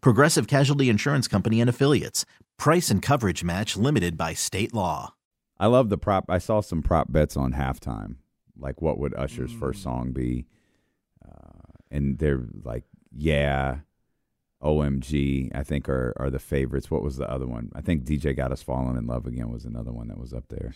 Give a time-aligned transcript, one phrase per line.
[0.00, 2.24] Progressive Casualty Insurance Company and Affiliates.
[2.58, 5.14] Price and coverage match limited by state law.
[5.58, 6.26] I love the prop.
[6.28, 8.16] I saw some prop bets on halftime.
[8.58, 10.46] Like, what would Usher's first song be?
[11.24, 13.78] Uh, and they're like, yeah,
[14.62, 16.90] OMG, I think are, are the favorites.
[16.90, 17.70] What was the other one?
[17.74, 20.48] I think DJ Got Us Falling in Love Again was another one that was up
[20.48, 20.74] there.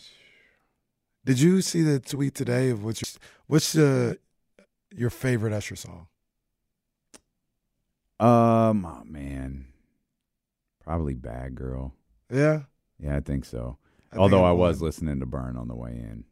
[1.25, 4.15] Did you see the tweet today of what's your, what's uh,
[4.95, 6.07] your favorite Usher song?
[8.21, 9.65] Um, oh, man,
[10.83, 11.93] probably Bad Girl.
[12.31, 12.61] Yeah,
[12.99, 13.77] Yeah, I think so.
[14.13, 16.25] I Although I'm I was listening to Burn on the way in.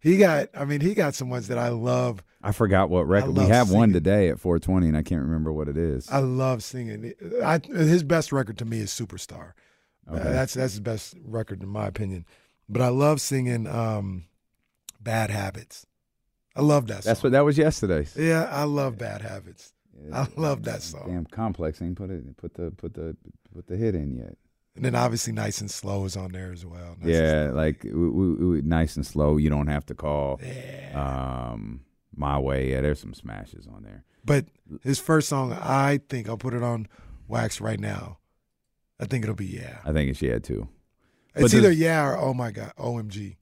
[0.00, 0.48] he got.
[0.54, 2.22] I mean, he got some ones that I love.
[2.42, 3.36] I forgot what record.
[3.36, 6.08] We have one today at 420, and I can't remember what it is.
[6.10, 7.12] I love singing.
[7.44, 9.52] I, his best record to me is Superstar.
[10.08, 10.22] Uh, Okay.
[10.32, 12.24] that's that's his best record in my opinion.
[12.68, 14.24] But I love singing um,
[15.00, 15.86] Bad Habits.
[16.54, 17.02] I love that.
[17.02, 18.16] That's what that was yesterday's.
[18.16, 19.72] Yeah, I love Bad Habits.
[20.12, 21.04] I love that song.
[21.06, 21.80] Damn complex.
[21.82, 22.36] Ain't put it.
[22.36, 23.16] Put the put the
[23.54, 24.36] put the hit in yet.
[24.76, 26.96] And then obviously Nice and Slow is on there as well.
[27.00, 29.38] Nice yeah, like we, we, nice and slow.
[29.38, 30.38] You don't have to call.
[30.44, 31.50] Yeah.
[31.52, 31.80] Um,
[32.14, 32.70] my way.
[32.72, 34.04] Yeah, there's some smashes on there.
[34.24, 34.46] But
[34.82, 36.88] his first song, I think I'll put it on
[37.26, 38.18] wax right now.
[39.00, 39.78] I think it'll be Yeah.
[39.84, 40.68] I think it's yeah too.
[41.34, 43.36] It's either Yeah or Oh My God, OMG.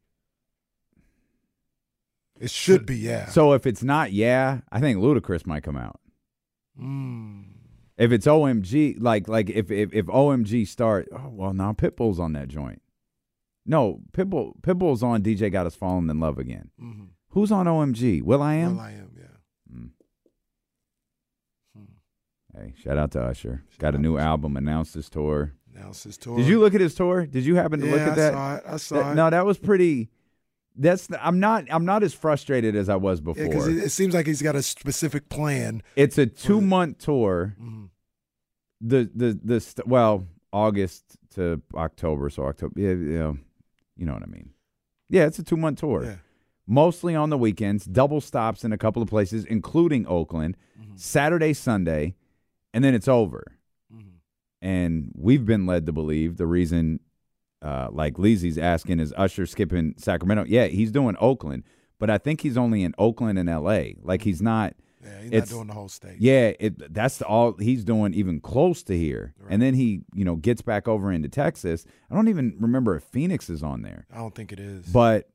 [2.40, 3.26] It should be Yeah.
[3.26, 6.00] So if it's not yeah, I think Ludacris might come out.
[6.80, 7.44] Mm.
[7.96, 12.32] If it's OMG, like like if if, if OMG start, oh well, now Pitbull's on
[12.32, 12.82] that joint.
[13.66, 16.70] No, Pitbull Pitbull's on DJ Got Us Falling in Love Again.
[16.82, 17.08] Mhm.
[17.30, 18.22] Who's on OMG?
[18.22, 18.76] will.i.am.
[18.76, 19.74] Well, I am, yeah.
[19.76, 19.90] Mm.
[22.56, 23.64] Hey, shout out to Usher.
[23.78, 25.54] Got a new album, announced his tour.
[25.74, 26.36] Announce his tour.
[26.36, 27.26] Did you look at his tour?
[27.26, 28.34] Did you happen to yeah, look at that?
[28.34, 28.62] I saw it.
[28.66, 29.14] I saw That- it.
[29.16, 30.10] No, that was pretty.
[30.76, 33.44] That's I'm not I'm not as frustrated as I was before.
[33.44, 35.82] because it, it seems like he's got a specific plan.
[35.96, 37.54] it's a two month tour.
[37.60, 37.90] Mhm.
[38.80, 41.04] The the the st- well August
[41.34, 42.72] to October, so October.
[42.80, 43.32] Yeah, yeah,
[43.96, 44.50] you know what I mean.
[45.08, 46.04] Yeah, it's a two month tour.
[46.04, 46.16] Yeah.
[46.66, 50.96] Mostly on the weekends, double stops in a couple of places, including Oakland, Mm-hmm.
[50.96, 52.14] Saturday, Sunday,
[52.72, 53.44] and then it's over.
[53.94, 54.14] Mhm.
[54.60, 56.98] And we've been led to believe the reason,
[57.64, 60.44] uh, like Leezy's asking, is Usher skipping Sacramento?
[60.46, 61.64] Yeah, he's doing Oakland,
[61.98, 63.96] but I think he's only in Oakland and L.A.
[64.02, 64.74] Like he's not.
[65.02, 66.16] Yeah, he's It's- not doing the whole state.
[66.18, 69.34] Yeah, it that's all he's doing, even close to here.
[69.50, 71.84] And then he, you know, gets back over into Texas.
[72.10, 74.86] I don't even remember if Phoenix is on there, I don't think it is.
[74.86, 75.28] but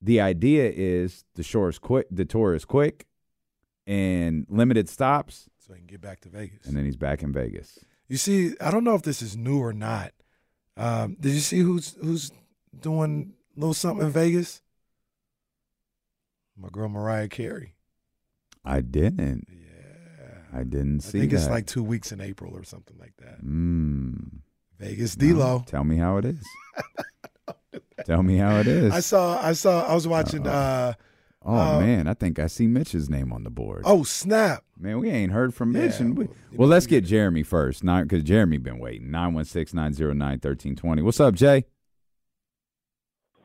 [0.00, 3.06] the idea is the shore is quick, the tour is quick,
[3.86, 6.66] and limited stops, so he can get back to Vegas.
[6.66, 7.78] and then he's back in Vegas.
[8.08, 10.12] You see, I don't know if this is new or not.
[10.78, 12.30] Um, did you see who's who's
[12.80, 14.62] doing a little something in Vegas?
[16.56, 17.74] My girl Mariah Carey.
[18.64, 19.48] I didn't.
[19.50, 20.58] Yeah.
[20.58, 21.18] I didn't see.
[21.18, 21.38] I think that.
[21.38, 23.44] it's like two weeks in April or something like that.
[23.44, 24.38] Mm.
[24.78, 25.64] Vegas No, D-Lo.
[25.66, 26.46] Tell me how it is.
[28.04, 28.92] Tell me how it is.
[28.92, 30.94] I saw I saw I was watching uh
[31.44, 33.82] oh uh, man, I think I see Mitch's name on the board.
[33.84, 34.64] oh snap.
[34.78, 35.94] Man, we ain't heard from Mitch.
[35.94, 39.08] Yeah, and we, well, well, let's get Jeremy first, not because Jeremy been waiting.
[39.08, 41.02] 916-909-1320.
[41.02, 41.64] What's up, Jay?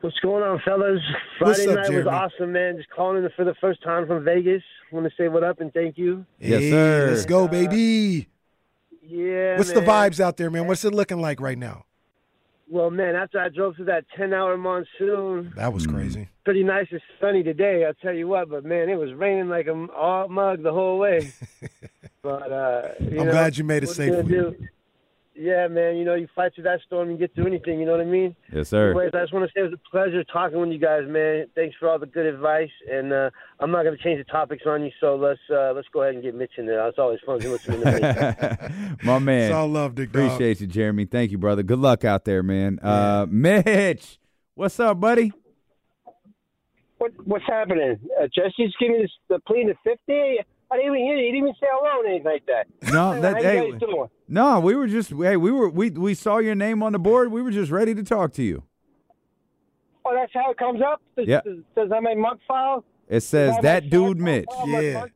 [0.00, 1.00] What's going on, fellas?
[1.38, 2.04] Friday up, night Jeremy?
[2.04, 2.76] was awesome, man.
[2.76, 4.62] Just calling in for the first time from Vegas.
[4.92, 6.26] Want to say what up and thank you.
[6.38, 7.10] Yes, Hey, sir.
[7.10, 8.28] Let's go, baby.
[9.02, 9.56] Yeah.
[9.56, 10.66] What's the vibes out there, man?
[10.66, 11.84] What's it looking like right now?
[12.68, 15.94] Well, man, after I drove through that 10-hour monsoon, That was Mm.
[15.94, 16.28] crazy.
[16.44, 17.84] pretty nice and sunny today.
[17.84, 21.30] I'll tell you what, but man, it was raining like a mug the whole way.
[22.22, 23.96] but uh, you I'm know, glad you made it what
[25.36, 25.96] Yeah, man.
[25.96, 27.80] You know, you fight through that storm, you get through anything.
[27.80, 28.36] You know what I mean?
[28.52, 28.90] Yes, sir.
[28.90, 31.46] Anyways, I just want to say it was a pleasure talking with you guys, man.
[31.54, 34.62] Thanks for all the good advice, and uh, I'm not going to change the topics
[34.66, 34.90] on you.
[35.00, 36.86] So let's uh, let's go ahead and get Mitch in there.
[36.86, 38.96] It's always fun to listen to me.
[39.02, 39.46] My man.
[39.46, 40.24] It's all love, Dick Dog.
[40.24, 41.04] Appreciate you, Jeremy.
[41.06, 41.62] Thank you, brother.
[41.62, 42.78] Good luck out there, man.
[42.80, 44.18] Uh, Mitch,
[44.54, 45.32] what's up, buddy?
[47.04, 47.98] what, what's happening?
[48.20, 50.38] Uh, Jesse's giving us the plea to 50.
[50.74, 51.24] I didn't even hear you.
[51.26, 52.66] He didn't even say hello or anything like that.
[52.92, 53.80] No, that hey, guys
[54.26, 57.30] no, we were just hey, we were we we saw your name on the board.
[57.30, 58.64] We were just ready to talk to you.
[60.04, 61.00] Oh, that's how it comes up.
[61.16, 61.42] Does, Yeah.
[61.44, 62.84] Does, does that my mug file?
[63.08, 64.46] It says Does that dude Mitch.
[64.66, 65.00] my Yeah.
[65.00, 65.10] mug-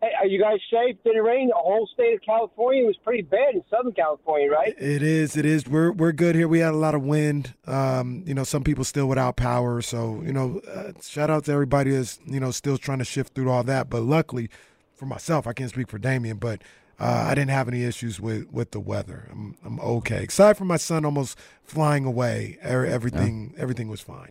[0.00, 0.96] Hey, are you guys safe?
[1.04, 1.48] Did it rain?
[1.48, 4.72] The whole state of California was pretty bad in Southern California, right?
[4.78, 5.36] It is.
[5.36, 5.66] It is.
[5.66, 6.46] We're we're good here.
[6.46, 7.54] We had a lot of wind.
[7.66, 9.82] Um, you know, some people still without power.
[9.82, 13.34] So you know, uh, shout out to everybody that's you know still trying to shift
[13.34, 13.90] through all that.
[13.90, 14.50] But luckily,
[14.94, 16.62] for myself, I can't speak for Damien, but
[17.00, 19.28] uh, I didn't have any issues with with the weather.
[19.32, 20.26] I'm I'm okay.
[20.28, 24.30] Aside from my son almost flying away, e- everything everything was fine.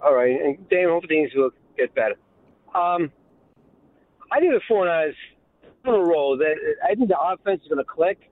[0.00, 2.14] All right, and Dave, hope things will get better.
[2.74, 3.10] Um,
[4.32, 5.14] I think the 49ers
[5.86, 6.36] on a roll.
[6.38, 8.30] That I think the offense is going to click.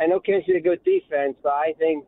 [0.00, 2.04] I know Kansas City a good defense, but I think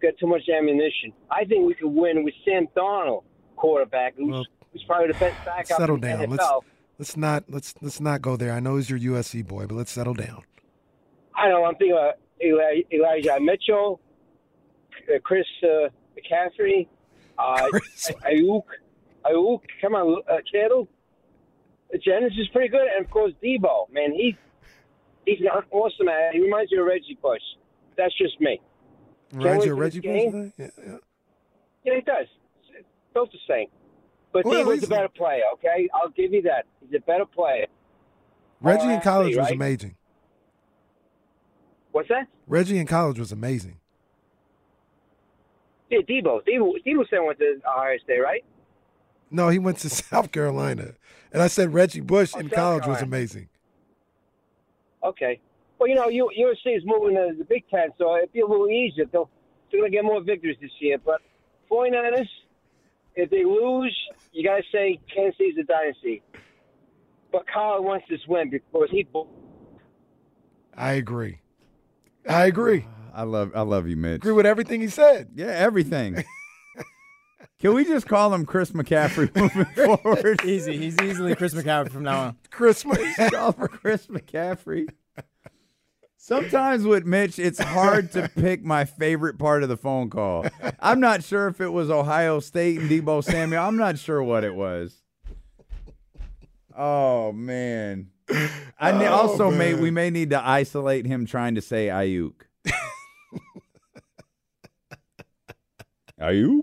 [0.00, 1.12] got too much ammunition.
[1.30, 3.24] I think we could win with Sam Donald,
[3.56, 6.18] quarterback, who's, Well, who's probably the best backup settle in the down.
[6.26, 6.30] NFL.
[6.30, 6.64] Let's
[6.98, 8.52] let's not let's let's not go there.
[8.52, 10.42] I know he's your USC boy, but let's settle down.
[11.34, 11.64] I know.
[11.64, 12.14] I'm thinking about
[12.44, 14.00] Eli, Elijah Mitchell,
[15.12, 16.86] uh, Chris uh, McCaffrey,
[17.38, 18.10] uh, Chris.
[18.30, 18.62] Ayuk,
[19.24, 19.60] Ayuk.
[19.80, 20.88] Come on, uh, Kittle.
[22.04, 23.90] Jennings is pretty good, and of course Deebo.
[23.92, 24.34] Man, he's
[25.26, 26.06] he's an awesome.
[26.06, 26.32] Man.
[26.32, 27.40] He reminds you of Reggie Bush.
[27.96, 28.60] That's just me.
[29.32, 30.00] Reggie, wait or for Reggie.
[30.00, 30.52] Bush?
[30.58, 30.96] Yeah, yeah.
[31.84, 32.26] Yeah, he does.
[33.14, 33.66] Both the same.
[34.32, 35.42] But Well, Deebo's a better player.
[35.54, 36.66] Okay, I'll give you that.
[36.80, 37.66] He's a better player.
[38.60, 39.96] Reggie Oh, in college was amazing.
[41.92, 42.26] What's that?
[42.46, 43.78] Reggie in college was amazing.
[45.90, 46.40] Yeah, Deebo.
[46.46, 46.74] Deebo.
[46.86, 48.44] Deebo said went to Ohio State, right?
[49.30, 50.94] No, he went to South Carolina.
[51.32, 53.48] And I said Reggie Bush Oh, in South college was amazing.
[55.04, 55.40] Okay.
[55.78, 58.46] Well, you know, U- USC is moving to the Big Ten, so it'd be a
[58.46, 59.04] little easier.
[59.10, 59.30] They'll,
[59.70, 60.98] they're going to get more victories this year.
[60.98, 61.20] But
[61.70, 62.26] 49ers,
[63.14, 63.96] if they lose,
[64.32, 66.22] you got to say Kansas City's a dynasty.
[67.30, 69.06] But Kyle wants this win because he.
[70.74, 71.40] I agree.
[72.28, 72.86] I agree.
[73.12, 74.16] I love I love you, Mitch.
[74.16, 75.28] Agree with everything he said.
[75.34, 76.24] Yeah, everything.
[77.60, 80.40] Can we just call him Chris McCaffrey moving forward?
[80.44, 80.76] Easy.
[80.76, 82.36] He's easily Chris McCaffrey from now on.
[82.50, 83.00] Christmas.
[83.30, 84.88] call for Chris McCaffrey.
[86.16, 90.44] Sometimes with Mitch, it's hard to pick my favorite part of the phone call.
[90.78, 93.62] I'm not sure if it was Ohio State and Deebo Samuel.
[93.64, 94.94] I'm not sure what it was.
[96.76, 98.10] Oh man.
[98.78, 102.34] I Oh, also may we may need to isolate him trying to say Ayuk.
[106.20, 106.62] Ayuk?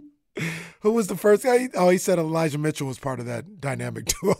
[0.86, 1.68] Who was the first guy?
[1.74, 4.36] Oh, he said Elijah Mitchell was part of that dynamic duo.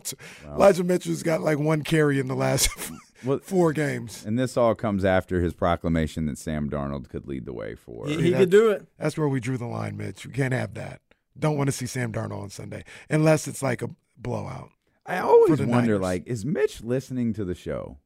[0.46, 2.70] Elijah Mitchell's got like one carry in the last
[3.24, 4.24] Well- four games.
[4.24, 8.06] And this all comes after his proclamation that Sam Darnold could lead the way for.
[8.06, 8.86] He, he could do it.
[9.00, 10.28] That's where we drew the line, Mitch.
[10.28, 11.02] We can't have that.
[11.40, 14.70] Don't want to see Sam Darnold on Sunday unless it's like a blowout.
[15.04, 16.00] I always wonder, Niners.
[16.02, 17.98] like, is Mitch listening to the show,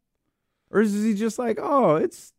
[0.72, 2.32] or is he just like, oh, it's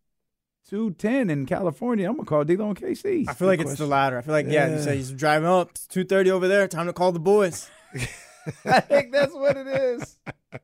[0.71, 2.09] two ten in California?
[2.09, 3.29] I'm gonna call D'Lo and KC.
[3.29, 4.17] I feel like it's the latter.
[4.19, 4.81] I feel like yeah, you Yeah.
[4.83, 5.71] say he's driving up.
[5.71, 6.69] It's two thirty over there.
[6.69, 7.69] Time to call the boys.
[8.65, 10.17] I think that's what it is.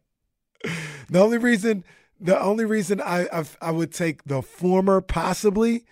[1.09, 1.85] The only reason,
[2.19, 5.85] the only reason I I, I would take the former possibly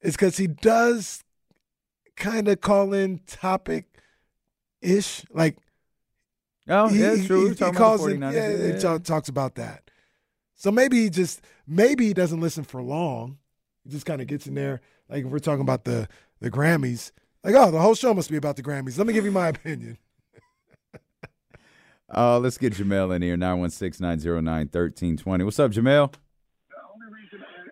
[0.00, 1.22] is because he does
[2.16, 3.84] kind of call in topic
[4.80, 5.58] ish, like
[6.68, 7.44] Oh, he, yeah, it's true.
[7.44, 8.32] he- he calls about the 49ers.
[8.32, 8.48] yeah,
[8.88, 9.90] Yeah, he talks about that.
[10.54, 13.36] So maybe he just maybe he doesn't listen for long.
[13.86, 16.08] He just kind of gets in there, like if we're talking about the
[16.40, 17.12] the Grammys.
[17.44, 18.98] Like, oh, the whole show must be about the Grammys.
[18.98, 19.96] Let me give you my opinion.
[22.10, 23.36] Oh, let's get Jamel in here.
[23.36, 25.44] 916-909-1320.
[25.44, 26.12] What's up, Jamel?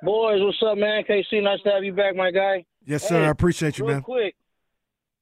[0.04, 1.02] Boys, what's up, man?
[1.02, 2.64] KC, nice to have you back, my guy.
[2.87, 3.23] Yes, sir.
[3.23, 4.02] Hey, I appreciate you, real man.
[4.02, 4.37] quick,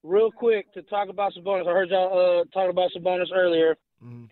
[0.02, 1.66] real quick to talk about Sabonis.
[1.66, 3.78] I heard y'all uh, talking about Sabonis earlier.
[4.04, 4.28] Mhm.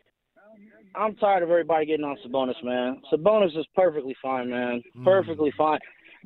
[0.95, 3.01] I'm tired of everybody getting on Sabonis, man.
[3.13, 4.83] Sabonis is perfectly fine, man.
[4.99, 5.05] Mm.
[5.05, 5.79] Perfectly fine.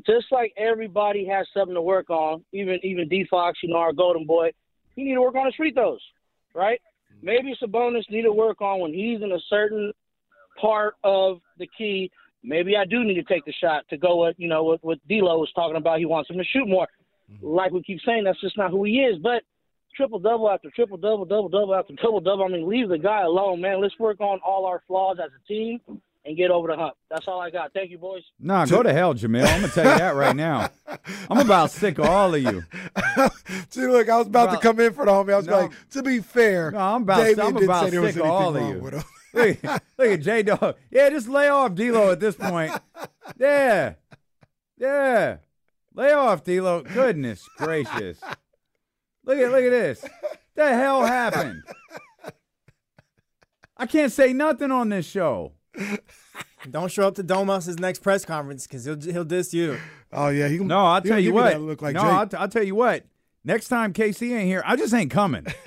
[0.07, 3.93] Just like everybody has something to work on, even even D Fox, you know, our
[3.93, 4.51] golden boy,
[4.97, 6.01] he need to work on his free throws,
[6.55, 6.81] right?
[7.15, 7.27] Mm-hmm.
[7.27, 9.93] Maybe Sabonis need to work on when he's in a certain
[10.61, 12.11] part of the key.
[12.43, 14.99] Maybe I do need to take the shot to go with, you know, what, what
[15.09, 15.99] D'Lo was talking about.
[15.99, 16.89] He wants him to shoot more.
[17.33, 17.47] Mm-hmm.
[17.47, 19.19] Like we keep saying, that's just not who he is.
[19.23, 19.43] But
[19.97, 22.45] triple double after triple double, double double after double double.
[22.45, 23.81] I mean, leave the guy alone, man.
[23.81, 25.81] Let's work on all our flaws as a team.
[26.27, 26.95] And get over the hump.
[27.11, 27.73] That's all I got.
[27.73, 28.23] Thank you, boys.
[28.41, 29.45] Nah, go to hell, Jamil.
[29.47, 30.71] I'm gonna tell you that right now.
[31.31, 32.65] I'm about sick of all of you.
[33.71, 35.33] See, look, I was about Well, to come in for the homie.
[35.33, 35.61] I was no.
[35.63, 38.57] like, to be fair, No, I'm about, Damian I'm didn't about say sick of all
[38.57, 38.81] of you.
[38.81, 39.05] look,
[39.99, 40.77] look at J Dog.
[40.91, 42.73] Yeah, just lay off D'Lo at this point.
[43.39, 43.95] Yeah,
[44.79, 45.37] yeah,
[45.95, 46.83] lay off D'Lo.
[46.83, 48.19] Goodness gracious!
[49.25, 50.05] Look at look at this.
[50.55, 51.63] The hell happened?
[53.77, 55.54] I can't say nothing on this show.
[56.71, 59.79] Don't show up to Domas' next press conference because he'll he'll diss you.
[60.13, 61.61] Oh yeah, he can, No, I'll he tell you what.
[61.61, 63.05] Look like no, I'll, t- I'll tell you what.
[63.45, 65.47] Next time KC ain't here, I just ain't coming.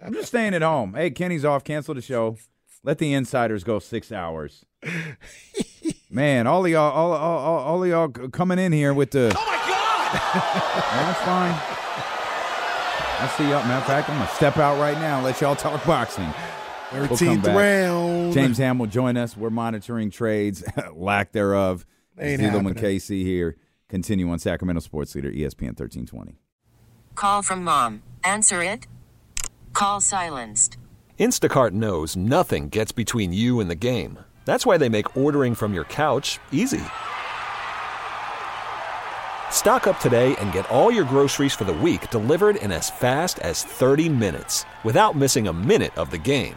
[0.00, 0.94] I'm just staying at home.
[0.94, 1.64] Hey, Kenny's off.
[1.64, 2.36] Cancel the show.
[2.84, 4.64] Let the insiders go six hours.
[6.10, 9.34] Man, all of y'all, all, all, all, all of y'all coming in here with the.
[9.36, 10.12] Oh my god!
[10.94, 11.54] that's fine.
[13.20, 13.66] I see y'all.
[13.66, 15.16] Matter of fact, I'm gonna step out right now.
[15.16, 16.32] and Let y'all talk boxing.
[16.92, 18.32] We'll 13th round.
[18.32, 19.36] James Ham will join us.
[19.36, 20.64] We're monitoring trades,
[20.94, 21.86] lack thereof.
[22.18, 22.74] Ain't Ziegelman happening.
[22.98, 23.56] KC here.
[23.88, 26.36] Continue on Sacramento Sports Leader, ESPN 1320.
[27.14, 28.02] Call from mom.
[28.24, 28.86] Answer it.
[29.72, 30.76] Call silenced.
[31.18, 34.18] Instacart knows nothing gets between you and the game.
[34.44, 36.80] That's why they make ordering from your couch easy.
[39.50, 43.38] Stock up today and get all your groceries for the week delivered in as fast
[43.40, 46.56] as 30 minutes without missing a minute of the game.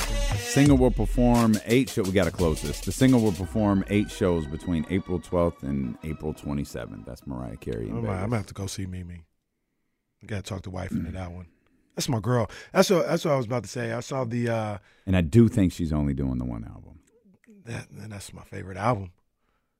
[0.53, 2.07] Single will perform eight shows.
[2.07, 2.81] We got to close this.
[2.81, 7.05] The single will perform eight shows between April 12th and April 27th.
[7.05, 7.87] That's Mariah Carey.
[7.87, 8.05] In I'm.
[8.05, 9.23] I'm gonna have to go see Mimi.
[10.21, 11.47] I gotta talk to wife into that one.
[11.95, 12.49] That's my girl.
[12.73, 13.93] That's what that's what I was about to say.
[13.93, 16.99] I saw the uh and I do think she's only doing the one album.
[17.65, 19.11] that and that's my favorite album.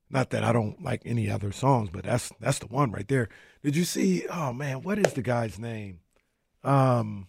[0.09, 3.27] Not that I don't like any other songs, but that's that's the one right there.
[3.61, 4.25] Did you see?
[4.29, 5.99] Oh man, what is the guy's name?
[6.63, 7.27] Um,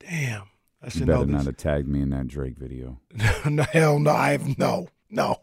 [0.00, 0.48] damn,
[0.86, 3.00] I You should know better not have tagged me in that Drake video.
[3.50, 5.40] no, hell no, I have no, no.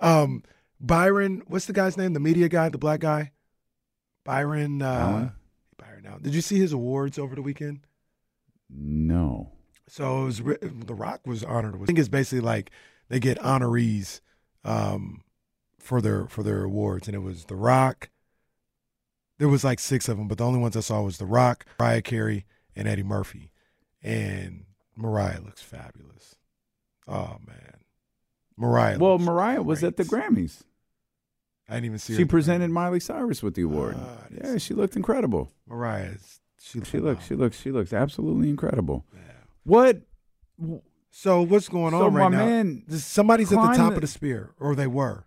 [0.00, 0.42] Um,
[0.80, 2.12] Byron, what's the guy's name?
[2.12, 3.30] The media guy, the black guy,
[4.24, 4.82] Byron.
[4.82, 5.30] Uh?
[5.76, 6.06] Byron.
[6.06, 6.22] Allen.
[6.22, 7.80] Did you see his awards over the weekend?
[8.68, 9.52] No.
[9.88, 11.80] So it was The Rock was honored.
[11.80, 12.70] I think it's basically like
[13.08, 14.20] they get honorees
[14.64, 15.22] um,
[15.78, 18.10] for their for their awards, and it was The Rock.
[19.38, 21.66] There was like six of them, but the only ones I saw was The Rock,
[21.78, 23.50] Mariah Carey, and Eddie Murphy.
[24.04, 24.64] And
[24.96, 26.36] Mariah looks fabulous.
[27.08, 27.78] Oh man,
[28.56, 28.98] Mariah.
[28.98, 30.04] Well, Mariah was at the.
[30.04, 30.62] Grammys.
[31.68, 32.12] I didn't even see.
[32.12, 32.74] her She the presented Grammys.
[32.74, 33.96] Miley Cyrus with the award.
[33.98, 35.50] Ah, yeah, she looked incredible.
[35.66, 36.10] Mariah.
[36.12, 37.26] is- She, She looks.
[37.26, 37.58] She looks.
[37.60, 39.04] She looks absolutely incredible.
[39.14, 39.20] Yeah.
[39.64, 40.02] What?
[41.10, 42.44] So what's going So on my right now?
[42.44, 45.24] man Somebody's at the top the- of the sphere, or they were.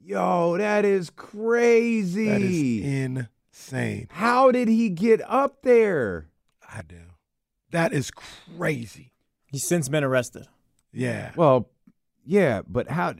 [0.00, 2.28] Yo, that is crazy.
[2.28, 4.06] That is insane.
[4.10, 6.28] How did he get up there?
[6.72, 7.00] I do.
[7.76, 9.12] That is crazy.
[9.44, 10.46] He's since been arrested.
[10.94, 11.32] Yeah.
[11.36, 11.68] Well,
[12.24, 13.12] yeah, but how?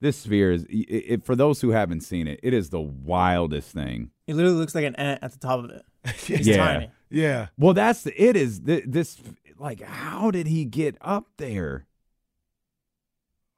[0.00, 0.64] This sphere is.
[0.64, 4.10] It, it, for those who haven't seen it, it is the wildest thing.
[4.26, 5.82] It literally looks like an ant at the top of it.
[6.16, 6.56] He's Yeah.
[6.56, 6.90] tiny.
[7.10, 7.48] Yeah.
[7.58, 8.36] Well, that's the, it.
[8.36, 9.18] Is th- this
[9.58, 11.84] like how did he get up there?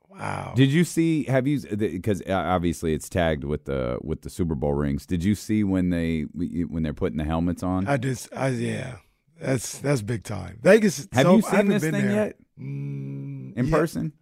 [0.09, 0.55] Wow.
[0.57, 1.23] Did you see?
[1.25, 1.61] Have you?
[1.61, 5.07] Because uh, obviously it's tagged with the with the Super Bowl rings.
[5.07, 7.87] Did you see when they when they're putting the helmets on?
[7.87, 8.97] I just, I, yeah.
[9.43, 10.59] That's that's big time.
[10.63, 11.09] Vegas.
[11.13, 12.27] Have so, you I seen haven't this been thing there.
[12.27, 13.71] yet Mm, in yeah.
[13.77, 14.13] person?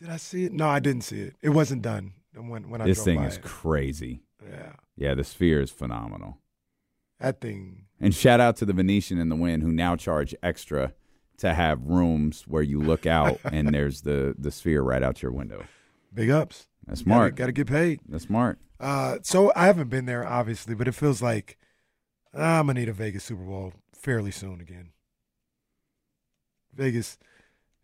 [0.00, 0.52] Did I see it?
[0.52, 1.36] No, I didn't see it.
[1.42, 3.42] It wasn't done when when I This thing is it.
[3.42, 4.22] crazy.
[4.48, 4.72] Yeah.
[4.96, 6.38] Yeah, the sphere is phenomenal.
[7.20, 7.84] That thing.
[8.00, 10.92] And shout out to the Venetian and the Wynn who now charge extra
[11.38, 15.30] to have rooms where you look out and there's the the sphere right out your
[15.32, 15.64] window.
[16.12, 16.66] Big ups.
[16.86, 17.36] That's smart.
[17.36, 18.00] Got to get paid.
[18.08, 18.58] That's smart.
[18.80, 21.56] Uh, so I haven't been there, obviously, but it feels like
[22.34, 23.72] I'm gonna need a Vegas Super Bowl
[24.02, 24.90] fairly soon again.
[26.74, 27.18] Vegas,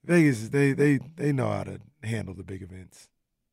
[0.04, 3.08] Vegas, they they they know how to handle the big events.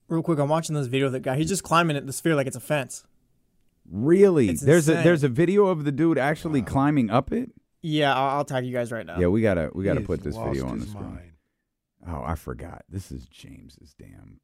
[0.07, 1.35] Real quick, I'm watching this video of the guy.
[1.35, 3.03] He's just climbing at the sphere like it's a fence.
[3.89, 4.49] Really?
[4.49, 7.51] It's there's a there's a video of the dude actually climbing up it.
[7.81, 9.19] Yeah, I'll, I'll tag you guys right now.
[9.19, 11.03] Yeah, we gotta we gotta He's put this video on the screen.
[11.03, 11.31] mind.
[12.07, 12.83] Oh, I forgot.
[12.89, 14.39] This is James's damn.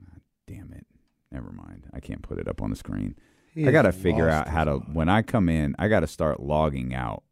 [0.00, 0.86] ah, Damn it.
[1.32, 1.88] Never mind.
[1.92, 3.16] I can't put it up on the screen.
[3.54, 4.94] He I got to figure out how to mind.
[4.94, 7.24] when I come in, I got to start logging out.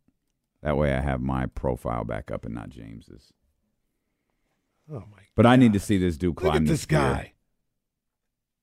[0.64, 3.32] That way I have my profile back up and not James's.
[4.90, 5.18] Oh my!
[5.36, 6.98] But I need to see this dude climb Look at the this sphere.
[6.98, 7.32] guy.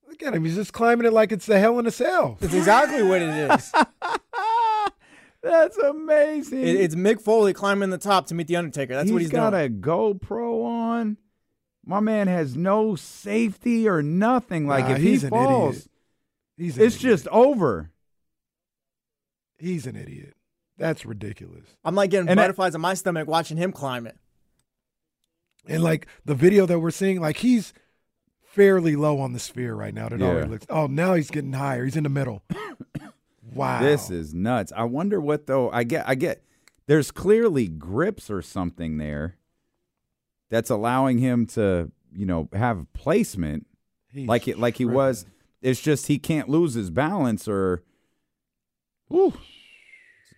[0.07, 0.43] Look at him.
[0.43, 2.37] He's just climbing it like it's the hell in a cell.
[2.41, 3.71] It's exactly what it is.
[5.43, 6.61] That's amazing.
[6.61, 8.93] It, it's Mick Foley climbing the top to meet the Undertaker.
[8.93, 9.65] That's he's what he's got doing.
[9.65, 11.17] a GoPro on.
[11.85, 14.67] My man has no safety or nothing.
[14.67, 15.87] Like Nah, if he he's an falls, idiot.
[16.57, 17.11] He's an it's idiot.
[17.11, 17.89] just over.
[19.57, 20.35] he's an idiot.
[20.81, 21.65] That's ridiculous.
[21.85, 24.17] I'm like getting And that- butterflies in my stomach watching him climb it.
[25.67, 27.73] And like the video that we're seeing, like he's
[28.43, 30.09] fairly low on the sphere right now.
[30.09, 30.27] That Yeah.
[30.27, 30.65] already looks.
[30.69, 31.85] Oh, now he's getting higher.
[31.85, 32.43] He's in the middle.
[33.53, 33.79] wow.
[33.81, 34.73] This is nuts.
[34.75, 35.69] I wonder what though.
[35.71, 36.07] I get.
[36.09, 36.43] I get.
[36.87, 39.37] There's clearly grips or something there
[40.49, 43.67] that's allowing him to, you know, have placement
[44.11, 45.25] He's like it, like he was.
[45.61, 47.83] It's just he can't lose his balance or.
[49.09, 49.33] Whew.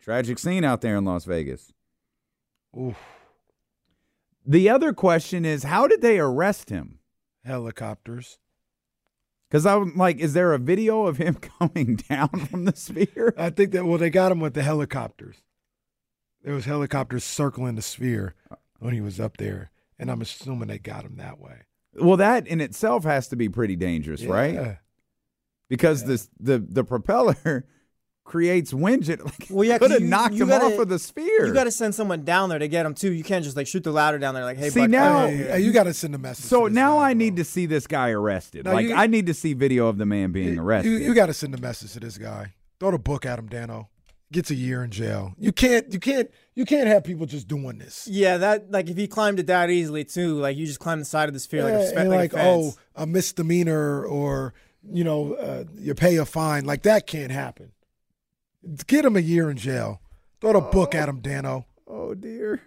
[0.03, 1.72] Tragic scene out there in Las Vegas.
[2.77, 2.98] Oof.
[4.45, 7.00] The other question is, how did they arrest him?
[7.45, 8.38] Helicopters.
[9.50, 13.33] Because I'm like, is there a video of him coming down from the sphere?
[13.38, 15.38] I think that well, they got him with the helicopters.
[16.43, 18.36] There was helicopters circling the sphere
[18.79, 21.62] when he was up there, and I'm assuming they got him that way.
[21.95, 24.55] Well, that in itself has to be pretty dangerous, right?
[24.55, 24.75] Yeah.
[25.69, 27.65] because this the the propeller
[28.23, 29.03] creates wind.
[29.03, 31.45] gen- Like, Well, yeah, could 'cause have knocked you him gotta- off of the sphere.
[31.45, 33.11] You got to send someone down there to get him too.
[33.11, 35.59] You can't just like shoot the ladder down there like, hey, See, bud, now- Hey,
[35.61, 36.45] you got to send a message.
[36.45, 37.17] so now guy, I bro.
[37.19, 38.65] need to see this guy arrested.
[38.65, 40.89] No, like you- I need to see video of the man being You- arrested.
[40.91, 42.53] You, you got to send a message to this guy.
[42.79, 43.89] Throw the book at him, Dano.
[44.31, 45.36] Gets a year in jail.
[45.38, 45.93] You can't.
[45.93, 46.27] You can't.
[46.55, 48.07] You can't have people just doing this.
[48.09, 51.05] Yeah, that like if he climbed it that easily too, like you just climb the
[51.05, 54.55] side of the sphere like a, spe- and like, like, a oh, a misdemeanor or
[54.91, 56.65] you know, uh, you pay a fine.
[56.65, 57.72] Like that can't happen.
[58.88, 60.02] Get him a year in jail.
[60.39, 60.71] Throw the oh.
[60.71, 61.65] book at him, Dano.
[61.88, 62.62] oh dear.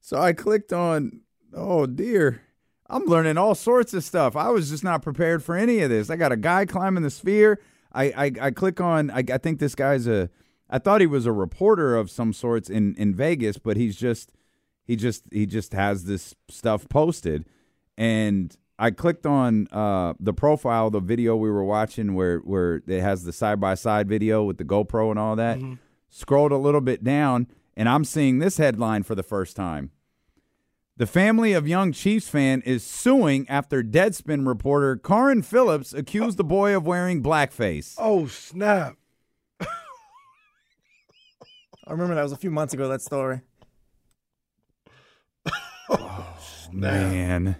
[0.00, 1.20] So I clicked on.
[1.54, 2.42] Oh dear.
[2.88, 4.36] I'm learning all sorts of stuff.
[4.36, 6.10] I was just not prepared for any of this.
[6.10, 7.60] I got a guy climbing the sphere.
[7.92, 9.10] I I, I click on.
[9.10, 10.30] I, I think this guy's a.
[10.68, 14.32] I thought he was a reporter of some sorts in in Vegas, but he's just
[14.84, 17.46] he just he just has this stuff posted,
[17.96, 23.00] and I clicked on uh, the profile, the video we were watching, where where it
[23.00, 25.60] has the side by side video with the GoPro and all that.
[26.08, 29.92] Scrolled a little bit down, and I'm seeing this headline for the first time.
[30.96, 36.42] The family of young Chiefs fan is suing after Deadspin reporter Carron Phillips accused the
[36.42, 37.94] boy of wearing blackface.
[37.98, 38.96] Oh snap!
[39.60, 39.66] I
[41.86, 42.88] remember that was a few months ago.
[42.88, 43.42] That story.
[45.88, 47.12] Oh, snap.
[47.12, 47.56] man.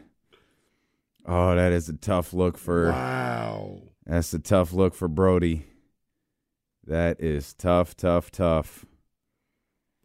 [1.26, 3.82] Oh, that is a tough look for Wow.
[4.04, 5.64] that's a tough look for Brody.
[6.86, 8.84] That is tough, tough, tough.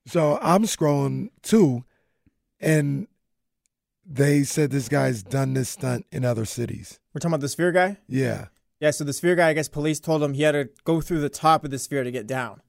[0.06, 1.84] So I'm scrolling too,
[2.60, 3.08] and
[4.06, 7.00] they said this guy's done this stunt in other cities.
[7.14, 7.98] We're talking about the sphere guy.
[8.08, 8.48] Yeah.
[8.80, 11.20] Yeah, so the sphere guy, I guess police told him he had to go through
[11.22, 12.62] the top of the sphere to get down.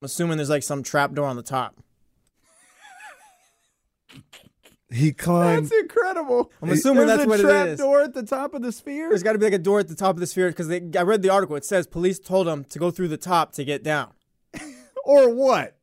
[0.00, 1.76] I'm assuming there's like some trap door on the top.
[4.90, 5.66] He climbed.
[5.66, 6.50] That's incredible.
[6.62, 7.78] I'm assuming There's that's a what it trap is.
[7.78, 9.10] door at the top of the sphere.
[9.10, 11.02] There's got to be like a door at the top of the sphere because I
[11.02, 11.56] read the article.
[11.56, 14.12] It says police told him to go through the top to get down.
[15.04, 15.74] or what?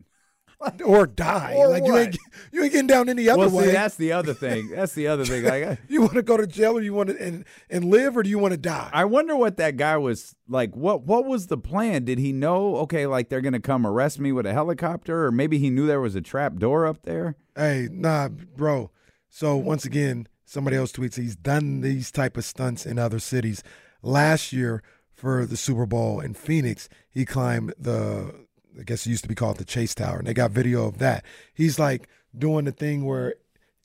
[0.86, 1.54] or die.
[1.56, 2.18] Or like you ain't
[2.52, 3.66] you ain't getting down any other Well, way.
[3.66, 4.70] see, that's the other thing.
[4.74, 5.44] That's the other thing.
[5.44, 8.18] Like, I, you want to go to jail or you want to and, and live
[8.18, 8.90] or do you want to die?
[8.94, 10.76] I wonder what that guy was like.
[10.76, 12.06] What what was the plan?
[12.06, 12.78] Did he know?
[12.78, 16.02] Okay, like they're gonna come arrest me with a helicopter, or maybe he knew there
[16.02, 17.36] was a trap door up there.
[17.56, 18.90] Hey, nah, bro.
[19.36, 23.64] So once again, somebody else tweets he's done these type of stunts in other cities.
[24.02, 24.82] Last year
[25.14, 28.34] for the Super Bowl in Phoenix, he climbed the
[28.80, 31.00] I guess it used to be called the Chase Tower, and they got video of
[31.00, 31.26] that.
[31.54, 33.36] He's like doing the thing where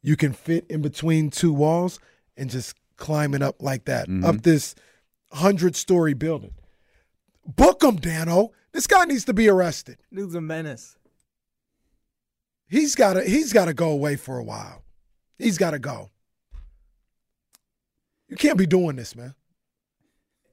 [0.02, 1.98] you can fit in between two walls
[2.36, 4.24] and just climbing up like that, mm-hmm.
[4.24, 4.76] up this
[5.32, 6.54] hundred story building.
[7.44, 8.52] Book him, Dano.
[8.70, 9.98] This guy needs to be arrested.
[10.14, 10.96] Dude's a menace.
[12.68, 14.84] He's got to he's got to go away for a while.
[15.40, 16.10] He's got to go.
[18.28, 19.34] You can't be doing this, man.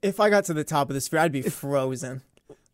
[0.02, 2.22] If I got to the top of the sphere, I'd be frozen.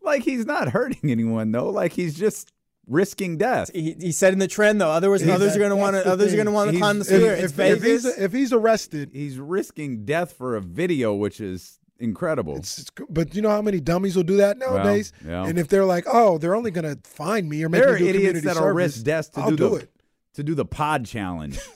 [0.01, 1.69] Like he's not hurting anyone though.
[1.69, 2.51] Like he's just
[2.87, 3.71] risking death.
[3.73, 4.89] He, he said in the trend though.
[4.89, 6.03] Others, He's- others are going to want to.
[6.03, 7.33] the Others are going to want to He's- climb the sphere.
[7.33, 7.83] If, it's if Vegas.
[8.03, 12.57] he's if he's arrested, He's risking death for a video, which is incredible.
[12.57, 15.13] it's, it's- but you know how many dummies will do that nowadays?
[15.25, 15.45] yeah.
[15.45, 17.95] And if they're like, oh, they're only going to find me or make there me
[17.95, 19.89] are do idiots community that'll service, risk death to I'll do, do the it.
[20.33, 21.59] To do the pod challenge.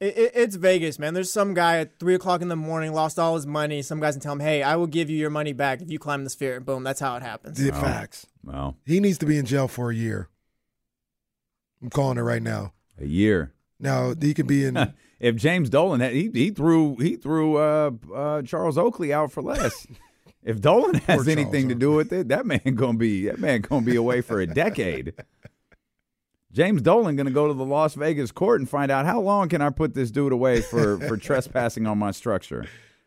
[0.00, 1.14] It, it, it's Vegas, man.
[1.14, 3.82] There's some guy at three o'clock in the morning lost all his money.
[3.82, 5.98] Some guys can tell him, "Hey, I will give you your money back if you
[5.98, 7.58] climb the sphere." Boom, that's how it happens.
[7.58, 8.24] The facts.
[8.44, 10.28] well, He needs to be in jail for a year.
[11.82, 12.74] I'm calling it right now.
[13.00, 13.54] a year.
[13.80, 14.76] Now he could be in.
[15.20, 19.42] if James Dolan had, he he threw he threw uh, uh, Charles Oakley out for
[19.42, 19.84] less.
[20.44, 23.40] if Dolan has Poor anything Charles to do with it, that man gonna be that
[23.40, 25.14] man gonna be away for a decade.
[26.58, 29.62] James Dolan gonna go to the Las Vegas court and find out how long can
[29.62, 32.66] I put this dude away for for trespassing on my structure.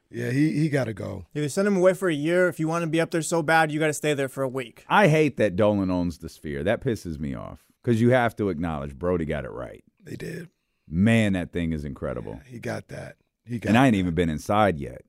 [0.10, 1.26] yeah, he he got to go.
[1.36, 2.48] Either send him away for a year.
[2.48, 4.42] If you want to be up there so bad, you got to stay there for
[4.42, 4.86] a week.
[4.88, 6.64] I hate that Dolan owns the sphere.
[6.64, 9.84] That pisses me off because you have to acknowledge Brody got it right.
[10.02, 10.48] They did.
[10.88, 12.40] Man, that thing is incredible.
[12.48, 13.18] He got that.
[13.46, 13.68] He got.
[13.68, 14.00] and I ain't that.
[14.00, 15.02] even been inside yet.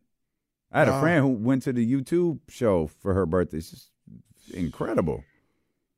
[0.72, 3.58] I had a friend who went to the U2 show for her birthday.
[3.58, 3.90] It's just
[4.52, 5.22] incredible.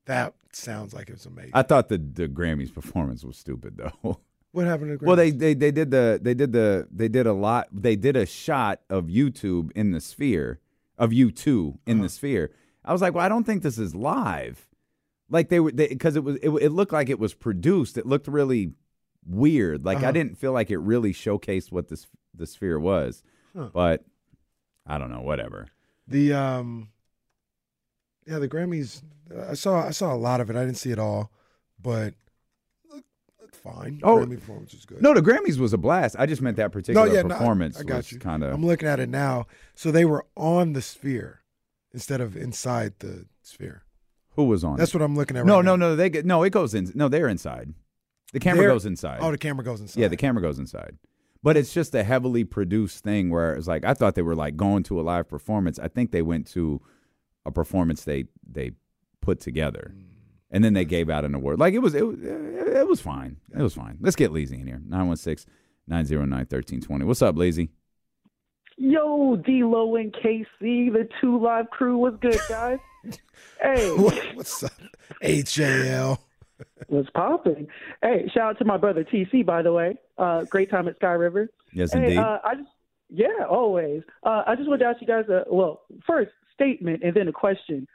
[0.06, 1.52] That sounds like it was amazing.
[1.54, 4.20] I thought the the Grammys performance was stupid though.
[4.52, 4.96] what happened to?
[4.98, 7.68] the well, they, they they did the they did the they did a lot.
[7.72, 10.60] They did a shot of U2 in the sphere
[10.98, 12.02] of U2 in Uh-huh.
[12.04, 12.50] the sphere.
[12.84, 14.68] I was like, well, I don't think this is live.
[15.30, 17.96] Like they were because it was it, it looked like it was produced.
[17.96, 18.72] It looked really
[19.26, 19.84] weird.
[19.84, 20.12] Like I Uh-huh.
[20.12, 23.22] didn't feel like it really showcased what this the sphere was.
[23.56, 23.70] Huh.
[23.72, 24.04] But
[24.86, 25.22] I don't know.
[25.22, 25.68] Whatever.
[26.06, 26.88] the um.
[28.26, 29.02] Yeah, the Grammys.
[29.34, 30.56] uh, I saw I saw a lot of it.
[30.56, 31.30] I didn't see it all,
[31.80, 32.14] but
[32.90, 33.04] look,
[33.40, 34.00] look fine.
[34.02, 35.02] Oh, Grammy performance was good.
[35.02, 36.16] No, the Grammys was a blast.
[36.18, 38.18] I just meant that particular yeah, no, I- performance I, got was you.
[38.18, 38.52] kind of.
[38.52, 39.46] I'm looking at it now.
[39.74, 41.42] So they were on the sphere
[41.92, 43.82] instead of inside the sphere.
[44.36, 44.76] Who was on?
[44.78, 44.98] That's it?
[44.98, 45.44] what I'm looking at.
[45.46, 45.88] No, right no, now.
[45.90, 45.96] no.
[45.96, 46.42] They get no.
[46.42, 46.90] It goes in.
[46.94, 47.72] No, they're inside.
[48.32, 49.18] The camera They're- goes inside.
[49.22, 50.00] Oh, the camera goes inside.
[50.00, 50.96] yeah, the camera goes inside.
[51.42, 54.56] But it's just a heavily produced thing where it's like I thought they were like
[54.56, 55.78] going to a live performance.
[55.78, 56.80] I think they went to
[57.46, 58.72] a performance they they
[59.20, 59.94] put together,
[60.50, 61.58] and then they gave out an award.
[61.58, 63.36] Like it was it was it was fine.
[63.56, 63.98] It was fine.
[64.00, 64.80] Let's get Leezy in here.
[65.88, 67.04] 916-909-1320.
[67.04, 67.70] What's up, Leezy?
[68.76, 70.46] Yo, D-Lo and KC,
[70.92, 71.96] the two live crew.
[71.96, 72.78] was good, guys?
[73.62, 74.72] hey, What, what's up?
[75.22, 76.20] HAL.
[76.88, 77.68] what's popping?
[78.02, 79.96] Hey, shout out to my brother TC, by the way.
[80.18, 81.48] Uh, great time at Sky River.
[81.72, 82.18] Yes, hey, indeed.
[82.18, 82.68] Uh, I just,
[83.10, 84.02] yeah, always.
[84.24, 87.32] Uh, I just wanted to ask you guys a well, first statement and then a
[87.32, 87.86] question.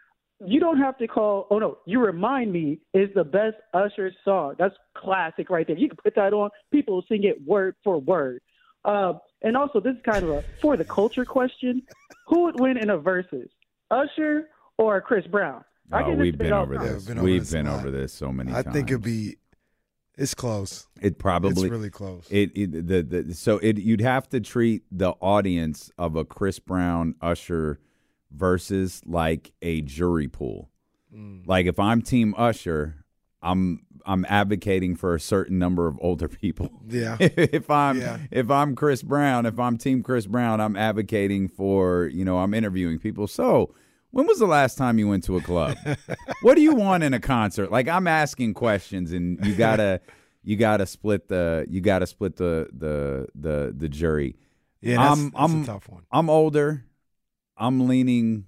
[0.45, 1.47] You don't have to call.
[1.51, 4.55] Oh no, you remind me is the best Usher song.
[4.57, 5.77] That's classic right there.
[5.77, 6.49] You can put that on.
[6.71, 8.41] People will sing it word for word.
[8.85, 11.81] Uh, and also, this is kind of a for the culture question.
[12.27, 13.49] Who would win in a versus,
[13.91, 15.63] Usher or Chris Brown?
[15.91, 16.85] Oh, get this we've been over time.
[16.85, 16.93] This.
[16.93, 17.79] we've been over we've this been lot.
[17.79, 18.59] over this so many times.
[18.59, 18.75] I times.
[18.75, 19.37] think it'd be.
[20.17, 20.87] It's close.
[21.01, 22.27] It probably It's really close.
[22.29, 26.59] It, it the, the so it you'd have to treat the audience of a Chris
[26.59, 27.79] Brown Usher
[28.31, 30.69] versus like a jury pool.
[31.15, 31.47] Mm.
[31.47, 33.03] Like if I'm Team Usher,
[33.41, 36.69] I'm I'm advocating for a certain number of older people.
[36.87, 37.17] Yeah.
[37.19, 38.19] if I'm Yeah.
[38.31, 42.53] if I'm Chris Brown, if I'm Team Chris Brown, I'm advocating for you know I'm
[42.53, 43.27] interviewing people.
[43.27, 43.73] So
[44.11, 45.77] when was the last time you went to a club?
[46.41, 47.71] what do you want in a concert?
[47.71, 50.01] Like I'm asking questions, and you gotta
[50.43, 54.35] you gotta split the you gotta split the the the the jury.
[54.81, 56.03] Yeah, that's, I'm that's I'm a tough one.
[56.11, 56.85] I'm older.
[57.59, 58.45] I'm leaning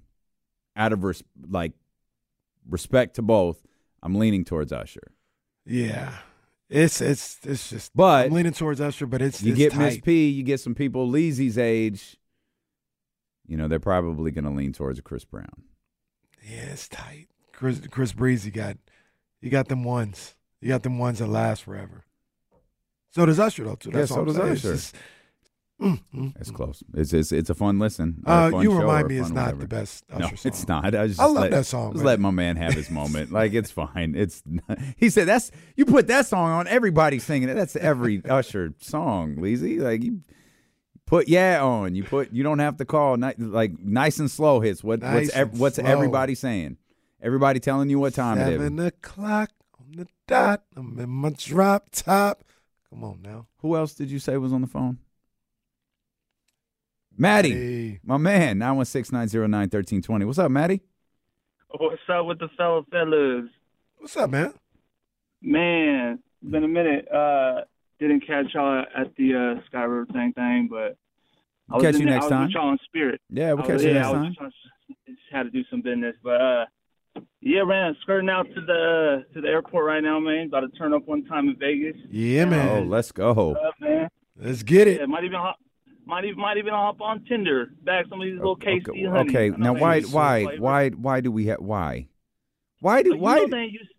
[0.74, 1.72] out of res- like
[2.68, 3.64] respect to both.
[4.02, 5.12] I'm leaning towards Usher.
[5.64, 6.12] Yeah.
[6.68, 7.94] It's it's it's just.
[7.94, 9.98] But I'm leaning towards Usher, but it's you it's get Miss.
[10.00, 12.16] P, you get some people Leezy's age.
[13.46, 15.64] You know, they're probably going to lean towards Chris Brown.
[16.42, 17.28] Yeah, it's tight.
[17.52, 18.78] Chris Chris Breezy got
[19.42, 20.34] you got them ones.
[20.60, 22.04] You got them ones that last forever.
[23.10, 23.90] So does Usher though too.
[23.90, 24.98] Yeah, That's so all I'm does Usher.
[25.82, 26.82] Just- mm, mm, It's close.
[26.94, 28.22] It's it's, it's a fun listen.
[28.26, 29.60] Uh, fun you remind me it's not whatever.
[29.62, 30.38] the best No, song.
[30.44, 30.94] it's not.
[30.94, 32.06] I, just I love let, that song, Just man.
[32.06, 33.32] let my man have his moment.
[33.40, 34.14] like it's fine.
[34.16, 36.66] It's not, he said that's you put that song on.
[36.68, 37.54] Everybody's singing it.
[37.54, 39.80] That's every Usher song, Leezy.
[39.80, 40.20] Like you
[41.06, 41.94] put yeah on.
[41.94, 44.82] You put you don't have to call ni- like nice and slow hits.
[44.84, 45.84] What Nice what's ev- what's slow.
[45.86, 46.76] everybody saying?
[47.20, 48.60] Everybody telling you what time it is.
[48.60, 50.62] Seven o'clock on the dot.
[50.76, 52.42] I'm in my drop top.
[52.90, 54.98] Come on now, Who else did you say was on the phone?
[57.16, 58.00] Maddie, Hey.
[58.04, 60.24] my man, 916-909-1320.
[60.26, 60.80] What's up, Maddie?
[61.78, 63.48] What's up with the fellow fellas?
[63.98, 64.52] What's up, man?
[65.42, 67.06] Man, it's been a minute.
[67.10, 67.62] Uh,
[67.98, 70.96] didn't catch y'all at the uh, Sky River thing thing, but
[71.70, 72.42] I'll Catch you there- next I was time.
[72.44, 73.20] with y'all in spirit.
[73.30, 74.34] Yeah, we'll I catch was- you yeah, next I was time.
[74.36, 74.56] trying to-
[75.12, 76.64] just had to do some business, but uh,
[77.40, 80.46] yeah, man, skirting out to the to the airport right now, man.
[80.48, 81.96] About to turn up one time in Vegas.
[82.10, 82.68] Yeah, man.
[82.68, 83.32] Oh, let's go.
[83.32, 84.08] What's up, man?
[84.36, 85.00] Let's get it.
[85.00, 85.56] Yeah, might even hop,
[86.06, 89.30] might even might even hop on Tinder, bag some of these little KC Okay, honeys.
[89.34, 89.52] okay.
[89.52, 90.62] I now why why flavor.
[90.62, 92.06] why why do we have why?
[92.80, 93.90] Why do But you why know they ain't used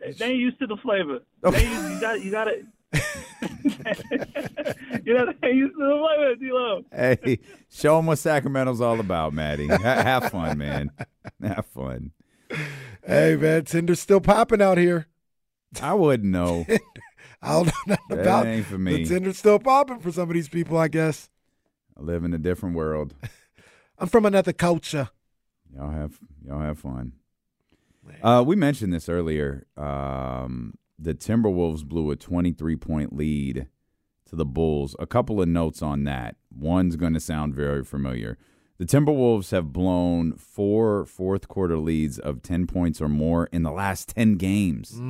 [0.00, 1.20] they, they ain't used to the flavor.
[1.44, 1.64] Okay.
[1.64, 2.62] They used, you got you got to
[5.04, 6.82] you know they ain't used to the flavor, D-Lo.
[6.92, 7.38] Hey,
[7.70, 9.68] show them what Sacramento's all about, Maddie.
[9.68, 10.90] Have fun, man.
[11.42, 12.12] Have fun.
[13.04, 15.06] Hey, man, Tinder's still popping out here.
[15.80, 16.66] I wouldn't know.
[17.42, 19.04] I don't know nothing That about ain't for The me.
[19.04, 21.28] Tinder's still popping for some of these people, I guess.
[21.98, 23.14] I live in a different world.
[23.98, 25.10] I'm from another culture.
[25.74, 27.12] Y'all have y'all have fun.
[28.22, 29.66] Uh, we mentioned this earlier.
[29.76, 33.68] Um, the Timberwolves blew a 23 point lead
[34.28, 34.94] to the Bulls.
[34.98, 36.36] A couple of notes on that.
[36.54, 38.38] One's going to sound very familiar.
[38.78, 43.70] The Timberwolves have blown four fourth quarter leads of 10 points or more in the
[43.70, 45.00] last 10 games.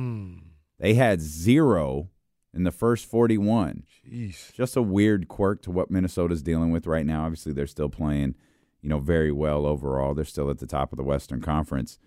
[0.79, 2.09] They had zero
[2.53, 3.83] in the first 41.
[4.05, 4.53] Jeez.
[4.53, 7.25] Just a weird quirk to what Minnesota's dealing with right now.
[7.25, 8.35] Obviously, they're still playing,
[8.81, 10.13] you know, very well overall.
[10.13, 11.97] They're still at the top of the Western Conference.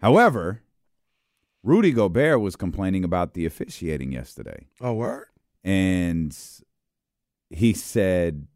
[0.00, 0.62] However,
[1.62, 4.68] Rudy Gobert was complaining about the officiating yesterday.
[4.80, 5.26] Oh, word?
[5.62, 6.36] And
[7.50, 8.46] he said,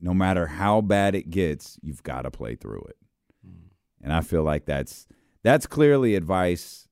[0.00, 2.96] no matter how bad it gets, you've got to play through it.
[3.44, 3.66] Hmm.
[4.02, 5.06] And I feel like that's
[5.42, 6.85] that's clearly advice.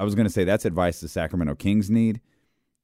[0.00, 2.20] I was going to say that's advice the Sacramento Kings need.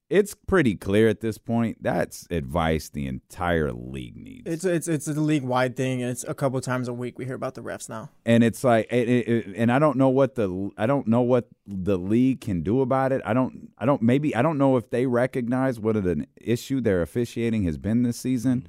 [0.08, 1.78] It's pretty clear at this point.
[1.82, 4.42] That's advice the entire league needs.
[4.46, 7.24] It's it's it's a league wide thing, and it's a couple times a week we
[7.24, 8.10] hear about the refs now.
[8.24, 11.22] and it's like it, it, it- and I don't know what the I don't know
[11.22, 13.20] what the league can do about it.
[13.24, 17.02] I don't I don't maybe I don't know if they recognize what an issue their
[17.02, 18.68] officiating has been this season.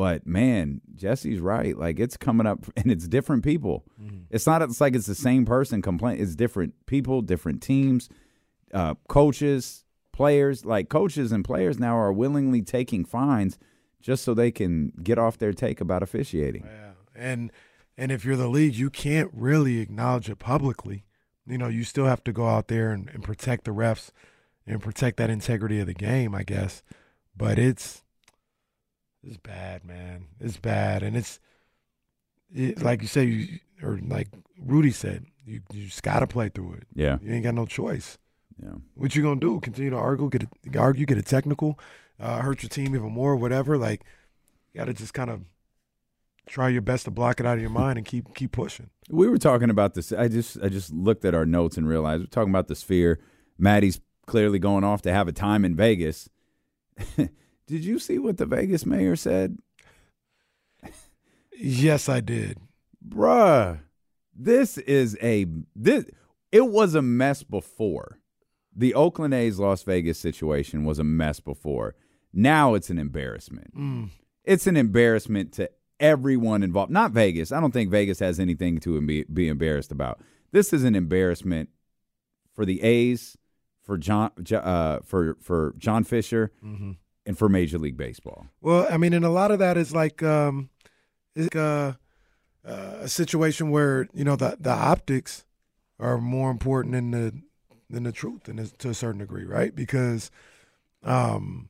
[0.00, 1.76] But man, Jesse's right.
[1.76, 3.84] Like it's coming up and it's different people.
[4.30, 6.18] It's not it's like it's the same person complain.
[6.18, 8.08] It's different people, different teams,
[8.72, 10.64] uh, coaches, players.
[10.64, 13.58] Like coaches and players now are willingly taking fines
[14.00, 16.64] just so they can get off their take about officiating.
[16.64, 16.92] Yeah.
[17.14, 17.52] And
[17.98, 21.04] and if you're the league, you can't really acknowledge it publicly.
[21.46, 24.12] You know, you still have to go out there and, and protect the refs
[24.66, 26.82] and protect that integrity of the game, I guess.
[27.36, 28.02] But it's
[29.22, 30.26] it's bad, man.
[30.40, 31.40] It's bad, and it's
[32.54, 34.28] it, like you say, you, or like
[34.58, 36.86] Rudy said, you you just got to play through it.
[36.94, 37.18] Yeah.
[37.22, 38.18] you ain't got no choice.
[38.62, 38.74] Yeah.
[38.94, 39.60] What you gonna do?
[39.60, 41.78] Continue to argue, get a, argue, get a technical,
[42.18, 43.78] uh, hurt your team even more, whatever.
[43.78, 44.04] Like,
[44.72, 45.42] you got to just kind of
[46.46, 48.90] try your best to block it out of your mind and keep keep pushing.
[49.08, 50.12] We were talking about this.
[50.12, 53.20] I just I just looked at our notes and realized we're talking about the sphere.
[53.58, 56.28] Maddie's clearly going off to have a time in Vegas.
[57.70, 59.56] Did you see what the Vegas mayor said?
[61.56, 62.58] Yes, I did.
[63.06, 63.80] Bruh,
[64.34, 66.06] this is a this
[66.50, 68.18] it was a mess before.
[68.74, 71.94] The Oakland A's Las Vegas situation was a mess before.
[72.32, 73.76] Now it's an embarrassment.
[73.76, 74.08] Mm.
[74.44, 76.90] It's an embarrassment to everyone involved.
[76.90, 77.52] Not Vegas.
[77.52, 80.20] I don't think Vegas has anything to be, be embarrassed about.
[80.52, 81.68] This is an embarrassment
[82.54, 83.36] for the A's,
[83.84, 86.96] for John, uh, for for John Fisher, Mhm.
[87.26, 88.46] And for Major League Baseball.
[88.60, 90.70] Well, I mean, and a lot of that is like um,
[91.34, 91.94] it's uh,
[92.66, 95.44] uh, a situation where you know the the optics
[95.98, 97.42] are more important than the
[97.88, 99.74] than the truth, and to a certain degree, right?
[99.74, 100.30] Because
[101.02, 101.68] um,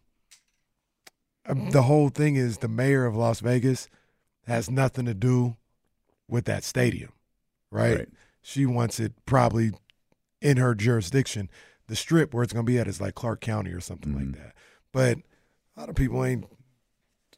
[1.46, 3.88] um, the whole thing is the mayor of Las Vegas
[4.46, 5.56] has nothing to do
[6.28, 7.12] with that stadium,
[7.70, 7.98] right?
[7.98, 8.08] Right.
[8.42, 9.72] She wants it probably
[10.40, 11.50] in her jurisdiction.
[11.88, 14.40] The strip where it's going to be at is like Clark County or something like
[14.40, 14.54] that.
[14.92, 15.18] But
[15.80, 16.44] a lot of people ain't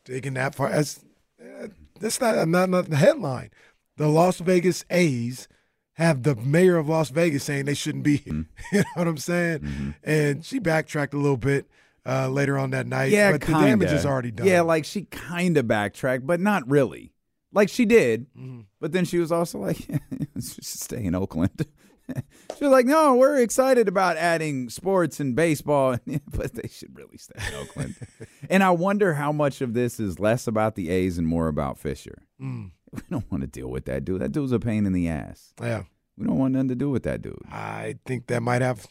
[0.05, 0.69] taking that far.
[0.69, 1.05] As
[1.41, 1.69] uh,
[2.01, 3.51] that's not not, not the headline.
[3.99, 5.47] The Las Vegas A's
[5.93, 8.47] have the mayor of Las Vegas saying they shouldn't be here.
[8.73, 9.95] you know what I'm saying?
[10.03, 11.67] And she backtracked a little bit
[12.05, 13.13] uh, later on that night.
[13.13, 13.61] yeah, but the kinda.
[13.61, 14.47] damage is already done.
[14.47, 17.13] Yeah, like she kind of backtracked, but not really.
[17.53, 18.63] Like she did, Mm-hmm.
[18.81, 19.77] but then she was also like,
[20.35, 21.65] "Just stay in Oakland."
[22.15, 25.97] she was like, "No, we're excited about adding sports and baseball,
[26.31, 27.97] but they should really stay in Oakland."
[28.51, 31.79] and I wonder how much of this is less about the A's and more about
[31.79, 32.23] Fisher.
[32.41, 32.73] Mm.
[32.93, 34.21] We don't want to deal with that dude.
[34.21, 35.55] That dude's a pain in the ass.
[35.61, 35.85] Yeah.
[36.17, 37.41] We don't want nothing to do with that dude.
[37.51, 38.87] I think that might have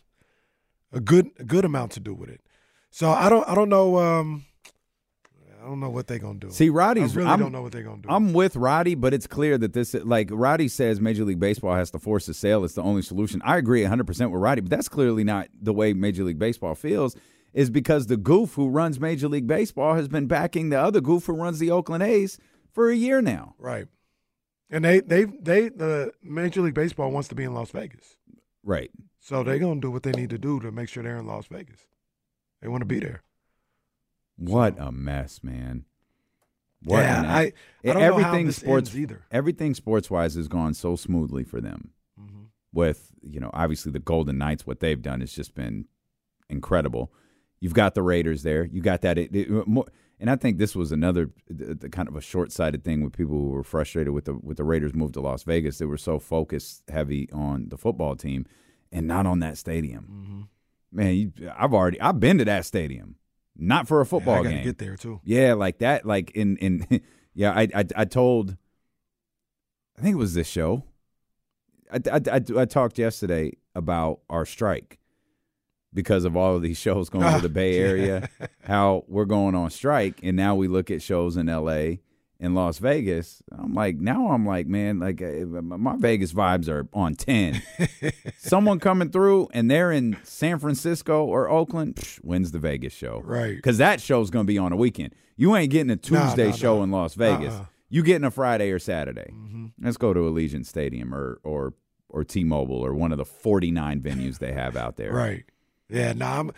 [0.91, 2.41] a good a good amount to do with it.
[2.89, 3.97] So I don't I don't know.
[3.97, 4.45] Um,
[5.61, 6.49] I don't know what they're gonna do.
[6.49, 7.15] See, Roddy's.
[7.15, 8.09] I really I'm, don't know what they're gonna do.
[8.09, 11.91] I'm with Roddy, but it's clear that this, like Roddy says, Major League Baseball has
[11.91, 12.63] to force a sale.
[12.63, 13.41] It's the only solution.
[13.45, 16.73] I agree 100 percent with Roddy, but that's clearly not the way Major League Baseball
[16.75, 17.15] feels.
[17.53, 21.25] Is because the goof who runs Major League Baseball has been backing the other goof
[21.25, 22.39] who runs the Oakland A's
[22.71, 23.55] for a year now.
[23.59, 23.87] right.
[24.69, 28.15] And they they they the Major League Baseball wants to be in Las Vegas,
[28.63, 28.89] Right.
[29.19, 31.47] so they're gonna do what they need to do to make sure they're in Las
[31.47, 31.81] Vegas.
[32.61, 33.21] They want to be there.
[34.41, 35.85] What a mess, man.
[36.83, 37.51] What Yeah, I- I
[37.83, 39.21] don't know how everything this sports ends either.
[39.31, 41.91] Everything sports wise has gone so smoothly for them.
[42.19, 42.43] Mm-hmm.
[42.73, 45.85] With you know, obviously the Golden Knights, what they've done has just been
[46.49, 47.13] incredible.
[47.59, 48.63] You've got the Raiders there.
[48.65, 49.17] You got that.
[49.19, 49.85] It, it- more,
[50.19, 53.13] and I think this was another the, the kind of a short sighted thing with
[53.13, 55.77] people who were frustrated with the with the Raiders move to Las Vegas.
[55.77, 58.45] They were so focused heavy on the football team
[58.91, 60.03] and not on that stadium.
[60.11, 60.41] Mm-hmm.
[60.93, 63.15] Man, you, I've already I've been to that stadium,
[63.61, 64.63] not for a football I gotta game.
[64.63, 65.21] get there too.
[65.23, 66.05] Yeah, like that.
[66.05, 67.01] Like in in
[67.33, 68.57] yeah, I I, I told.
[69.97, 70.83] I think it was this show.
[71.91, 74.97] I, I, I, I talked yesterday about our strike
[75.93, 78.29] because of all of these shows going to the Bay Area.
[78.63, 82.01] How we're going on strike, and now we look at shows in L.A.
[82.41, 83.43] and Las Vegas.
[83.51, 87.61] I'm like, now I'm like, man, like uh, my Vegas vibes are on ten.
[88.37, 91.95] Someone coming through, and they're in San Francisco or Oakland.
[91.95, 93.21] Psh, when's the Vegas show?
[93.23, 93.55] Right.
[93.55, 95.13] Because that show's going to be on a weekend.
[95.37, 96.83] You ain't getting a Tuesday nah, show nah.
[96.83, 97.53] in Las Vegas.
[97.53, 97.65] Uh-uh.
[97.89, 99.31] You getting a Friday or Saturday.
[99.31, 99.67] Mm-hmm.
[99.81, 101.75] Let's go to Allegiant Stadium or or
[102.09, 105.13] or T-Mobile or one of the 49 venues they have out there.
[105.13, 105.45] Right.
[105.89, 106.11] Yeah.
[106.13, 106.39] Nah.
[106.39, 106.51] I'm,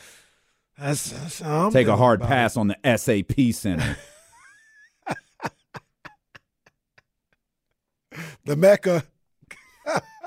[0.80, 3.98] that's, that's I'm Take a hard pass on the SAP Center.
[8.45, 9.03] The Mecca.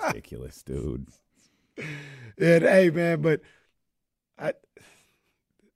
[0.07, 1.07] Ridiculous, dude.
[2.39, 3.41] And hey, man, but
[4.39, 4.53] I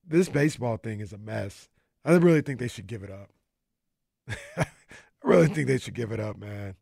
[0.06, 1.68] this baseball thing is a mess.
[2.04, 3.30] I really think they should give it up.
[4.56, 4.66] I
[5.22, 6.74] really think they should give it up, man.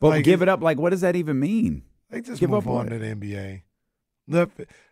[0.00, 0.60] But Like, give it up.
[0.62, 1.82] Like, what does that even mean?
[2.10, 2.88] They just Give move up on what?
[2.90, 3.62] to the NBA.
[4.28, 4.50] Let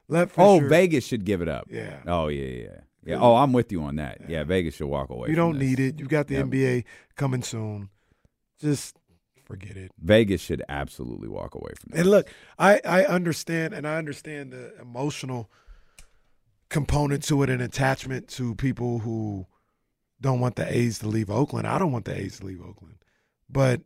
[0.09, 1.67] let Oh, Vegas should give it up.
[1.71, 2.01] Yeah.
[2.07, 2.81] Oh, yeah, yeah, yeah.
[3.05, 3.19] Yeah.
[3.21, 4.21] Oh, I'm with you on that.
[4.29, 5.31] Yeah, Vegas should walk away.
[5.31, 5.69] You don't this.
[5.69, 5.99] need it.
[5.99, 6.47] You've got the Yep.
[6.47, 6.85] NBA
[7.17, 7.89] coming soon.
[8.61, 8.97] Just
[9.51, 9.91] forget it.
[10.01, 12.01] Vegas should absolutely walk away from that.
[12.01, 15.51] And look, I, I understand, and I understand the emotional
[16.69, 19.47] component to it and attachment to people who
[20.21, 21.67] don't want the A's to leave Oakland.
[21.67, 22.97] I don't want the A's to leave Oakland.
[23.49, 23.81] But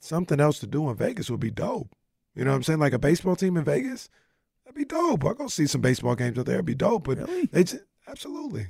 [0.00, 1.94] something else to do in Vegas would be dope.
[2.34, 2.80] You know what I'm saying?
[2.80, 4.08] Like a baseball team in Vegas,
[4.64, 5.24] that'd be dope.
[5.24, 6.56] I'll go see some baseball games out there.
[6.56, 7.04] It'd be dope.
[7.04, 7.46] But Really?
[7.46, 8.68] they just, absolutely.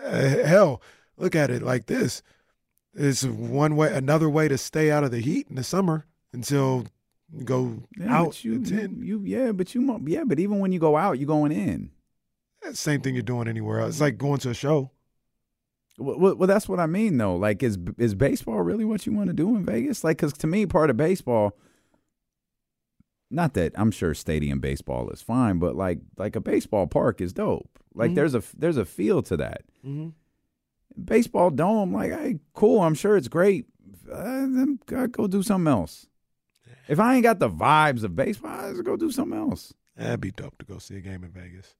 [0.00, 0.82] Uh, hell,
[1.16, 2.22] look at it like this.
[2.96, 6.86] It's one way, another way to stay out of the heat in the summer until
[7.36, 8.44] you go Yeah, out.
[8.44, 8.98] you, at 10.
[9.02, 11.90] you, you, yeah, but you, yeah, but even when you go out, you're going in.
[12.62, 13.90] That's same thing you're doing anywhere else.
[13.94, 14.90] It's like going to a show.
[15.98, 17.36] Well, well, well, that's what I mean, though.
[17.36, 20.02] Like, is is baseball really what you want to do in Vegas?
[20.02, 21.56] Like, because to me, part of baseball,
[23.30, 27.32] not that I'm sure stadium baseball is fine, but like, like a baseball park is
[27.32, 27.78] dope.
[27.94, 28.14] Like, Mhm.
[28.16, 29.62] there's a there's a feel to that.
[29.86, 30.08] Mm-hmm.
[31.02, 32.80] Baseball dome, like, hey, cool.
[32.80, 33.66] I'm sure it's great.
[34.10, 36.06] Uh, then go go do something else.
[36.88, 39.72] If I ain't got the vibes of baseball, I just go do something else.
[39.96, 41.74] That'd be dope to go see a game in Vegas.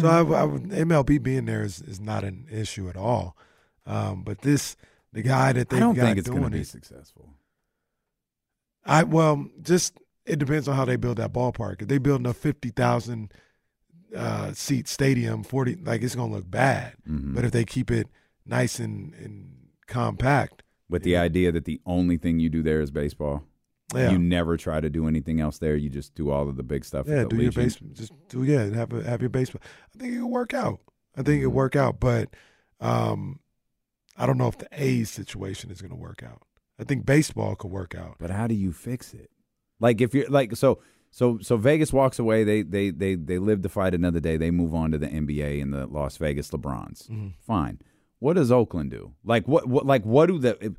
[0.00, 0.08] So.
[0.08, 3.36] I, I, MLB being there is, is not an issue at all.
[3.84, 4.76] Um, but this,
[5.12, 7.34] the guy that they don't think it's going to be it, successful.
[8.86, 11.82] I well, just it depends on how they build that ballpark.
[11.82, 13.32] If they build a fifty thousand
[14.16, 16.94] uh, seat stadium, forty like it's gonna look bad.
[17.08, 17.34] Mhm.
[17.34, 18.08] But if they keep it
[18.46, 19.50] nice and, and
[19.86, 23.44] compact, With the idea that the only thing you do there is baseball.
[23.94, 24.10] Yeah.
[24.12, 25.76] You never try to do anything else there.
[25.76, 27.06] You just do all of the big stuff.
[27.06, 27.62] yeah, do your Legion.
[27.64, 27.88] baseball.
[27.92, 29.60] Just do yeah, have a, have your baseball.
[29.94, 30.80] I think it will work out.
[31.16, 31.40] I think Mm-hmm.
[31.42, 32.30] it'll work out, but
[32.80, 33.38] um,
[34.16, 36.42] I don't know if the A's situation is going to work out.
[36.78, 38.16] I think baseball could work out.
[38.18, 39.30] But how do you fix it?
[39.80, 40.80] Like if you're like so
[41.16, 42.42] so so Vegas walks away.
[42.42, 44.36] They they they they live to fight another day.
[44.36, 47.08] They move on to the NBA and the Las Vegas LeBrons.
[47.08, 47.28] Mm-hmm.
[47.46, 47.78] Fine.
[48.18, 49.12] What does Oakland do?
[49.24, 50.72] Like what what like what do the if,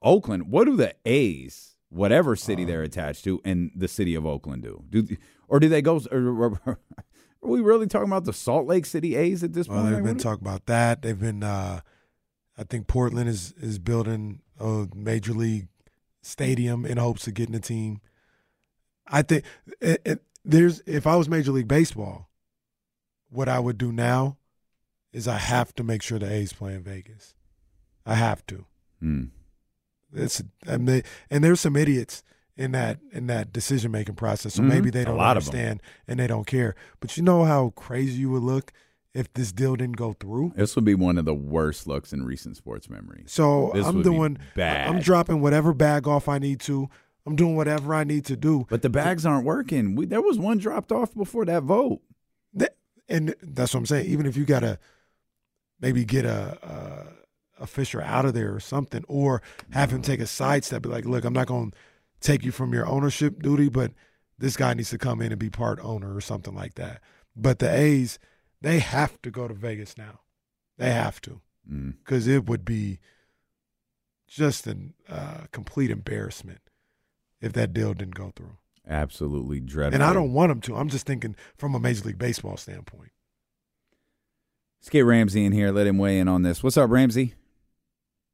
[0.00, 0.50] Oakland?
[0.50, 2.66] What do the A's, whatever city Uh.
[2.68, 4.82] they're attached to, and the city of Oakland do?
[4.88, 5.06] Do
[5.48, 6.00] or do they go?
[6.10, 6.20] Or,
[6.66, 6.78] or-
[7.44, 9.94] are we really talking about the Salt Lake City A's at this Well, point?
[9.94, 11.02] they've been talking about that.
[11.02, 11.42] They've been.
[11.42, 11.80] Uh,
[12.56, 15.68] I think Portland is is building a major league
[16.22, 18.00] stadium in hopes of getting a team.
[19.06, 19.44] I think
[19.80, 22.28] it, it, there's if I was Major League Baseball,
[23.30, 24.36] what I would do now
[25.12, 27.34] is I have to make sure the A's play in Vegas.
[28.06, 28.66] I have to.
[29.00, 29.24] Hmm.
[30.14, 32.22] It's and they and there's some idiots
[32.56, 34.54] in that in that decision making process.
[34.54, 34.68] So Mhm.
[34.68, 36.74] maybe they don't understand and they don't care.
[37.00, 38.72] But you know how crazy you would look
[39.14, 40.52] if this deal didn't go through.
[40.56, 43.24] This would be one of the worst looks in recent sports memory.
[43.26, 44.88] So This I'm doing bad.
[44.88, 46.88] I'm dropping whatever bag off I need to.
[47.26, 48.66] I'm doing whatever I need to do.
[48.68, 49.94] But the bags aren't working.
[49.94, 52.00] We, there was one dropped off before that vote.
[52.54, 52.76] That,
[53.08, 54.06] and that's what I'm saying.
[54.06, 54.78] Even if you gotta
[55.80, 56.58] maybe get a,
[57.58, 60.88] a a Fisher out of there or something, or have him take a sidestep, be
[60.88, 61.76] like, look, I'm not going to
[62.20, 63.92] take you from your ownership duty, but
[64.36, 67.00] this guy needs to come in and be part owner or something like that.
[67.36, 68.18] But the A's,
[68.62, 70.20] they have to go to Vegas now.
[70.76, 71.94] They have to Mm.
[71.98, 72.98] because it would be
[74.26, 74.76] just a
[75.08, 76.58] uh, complete embarrassment
[77.42, 78.56] if that deal didn't go through.
[78.88, 79.94] Absolutely dreadful.
[79.94, 80.76] And I don't want them to.
[80.76, 83.10] I'm just thinking from a Major League Baseball standpoint.
[84.80, 85.70] Let's get Ramsey in here.
[85.70, 86.62] Let him weigh in on this.
[86.62, 87.34] What's up, Ramsey?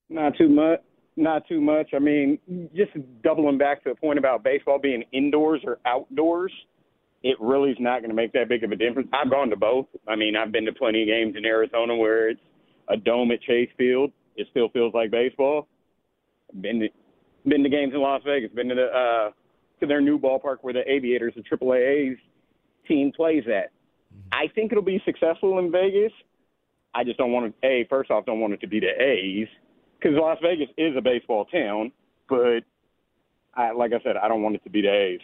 [0.08, 0.80] Not too much.
[1.16, 1.90] Not too much.
[1.94, 2.38] I mean,
[2.74, 2.92] just
[3.22, 6.52] doubling back to the point about baseball being indoors or outdoors,
[7.22, 9.08] it really is not going to make that big of a difference.
[9.12, 9.86] I've gone to both.
[10.06, 12.40] I mean, I've been to plenty of games in Arizona where it's
[12.88, 14.12] a dome at Chase Field.
[14.36, 15.66] It still feels like baseball.
[16.60, 16.88] Been to,
[17.46, 18.50] been to games in Las Vegas.
[18.52, 19.30] Been to the uh,
[19.80, 22.18] to their new ballpark where the Aviators, the AAA's
[22.86, 23.70] team, plays at.
[24.32, 26.12] I think it'll be successful in Vegas.
[26.94, 27.66] I just don't want it.
[27.66, 29.48] A first off, don't want it to be the A's
[29.98, 31.92] because Las Vegas is a baseball town.
[32.28, 32.60] But
[33.54, 35.20] I, like I said, I don't want it to be the A's.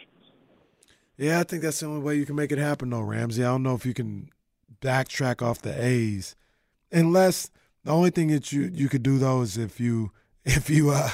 [1.17, 3.43] Yeah, I think that's the only way you can make it happen, though, Ramsey.
[3.43, 4.29] I don't know if you can
[4.81, 6.35] backtrack off the A's,
[6.91, 7.49] unless
[7.83, 10.11] the only thing that you you could do though is if you
[10.45, 11.09] if you uh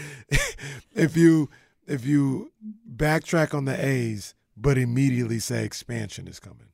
[0.94, 1.48] if you
[1.86, 2.52] if you
[2.90, 6.68] backtrack on the A's, but immediately say expansion is coming.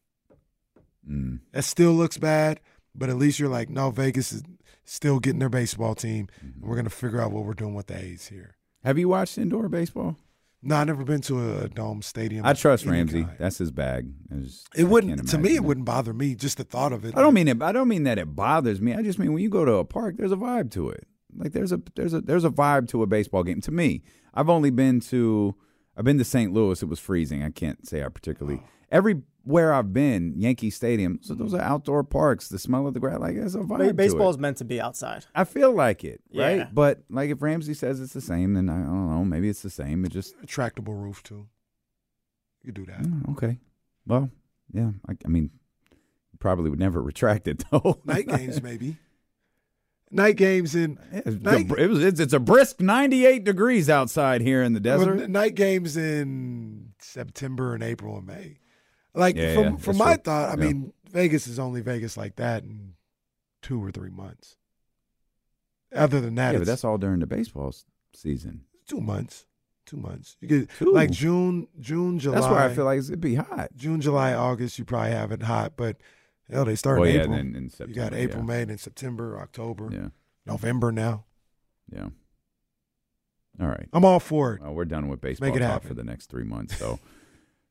[1.09, 1.41] Mm.
[1.53, 2.61] That still looks bad,
[2.95, 4.43] but at least you're like, no, Vegas is
[4.85, 6.29] still getting their baseball team.
[6.41, 8.57] and we're gonna figure out what we're doing with the A's here.
[8.85, 10.17] Have you watched indoor baseball?
[10.61, 12.45] No, I've never been to a, dome stadium.
[12.45, 13.23] I trust Ramsey.
[13.23, 13.37] kind.
[13.39, 14.11] That's his bag.
[14.43, 15.55] Just- It wouldn't to me.
[15.55, 16.35] It wouldn't bother me.
[16.35, 17.17] Just the thought of it.
[17.17, 17.63] I don't mean it.
[17.63, 18.93] I don't mean that it bothers me.
[18.93, 21.07] I just mean when you go to a park, there's a vibe to it.
[21.37, 23.61] Like there's a there's a there's a vibe to a baseball game.
[23.63, 24.03] To me,
[24.35, 25.55] I've only been to
[25.97, 26.53] I've been to St.
[26.53, 26.83] Louis.
[26.83, 27.43] It was freezing.
[27.43, 30.35] I can't say I particularly everywhere I've been.
[30.37, 31.19] Yankee Stadium.
[31.23, 32.49] So those are outdoor parks.
[32.49, 33.19] The smell of the grass.
[33.19, 33.79] Like there's a vibe.
[33.79, 34.31] Ba- to Baseball it.
[34.31, 35.27] is meant to be outside.
[35.35, 36.59] I feel like it, right?
[36.59, 36.69] Yeah.
[36.73, 39.25] But like if Ramsey says it's the same, then I don't know.
[39.25, 40.05] Maybe it's the same.
[40.05, 41.47] It just Retractable roof too.
[42.63, 43.03] You do that.
[43.03, 43.59] Mm, okay.
[44.07, 44.31] Well,
[44.73, 44.91] yeah.
[45.09, 45.51] I, I mean,
[46.39, 48.01] probably would never retract it though.
[48.05, 48.97] Night games maybe.
[50.11, 54.63] Night games in It's, night, it was, it's, it's a brisk 98 degrees outside here
[54.63, 55.29] in the desert.
[55.29, 58.59] night games in September and April and May.
[59.15, 60.23] Like Yeah, from yeah, from my true.
[60.25, 60.69] thought, I Yeah.
[60.69, 62.95] mean Vegas is only Vegas like that in
[63.61, 64.57] two or three months.
[65.95, 67.75] Other than that, yeah, but that's all during the baseball
[68.15, 68.63] season.
[68.87, 69.47] two months.
[69.87, 70.37] Two months.
[70.41, 70.93] You get Two?
[70.93, 72.41] like June, June, July.
[72.41, 73.71] That's where I feel like it'd be hot.
[73.75, 74.79] June, July, August.
[74.79, 75.97] You probably have it hot, but
[76.51, 77.37] hell, they start Oh, in yeah, April.
[77.37, 78.47] then in you got April, yeah.
[78.47, 80.09] May, then September, October, Yeah.
[80.47, 80.91] November.
[80.93, 81.25] Now
[81.93, 82.09] Yeah.
[83.61, 83.89] All right.
[83.93, 84.63] I'm all for it.
[84.63, 85.89] Well, we're done with baseball Make it talk happen.
[85.89, 86.99] for the next three months, so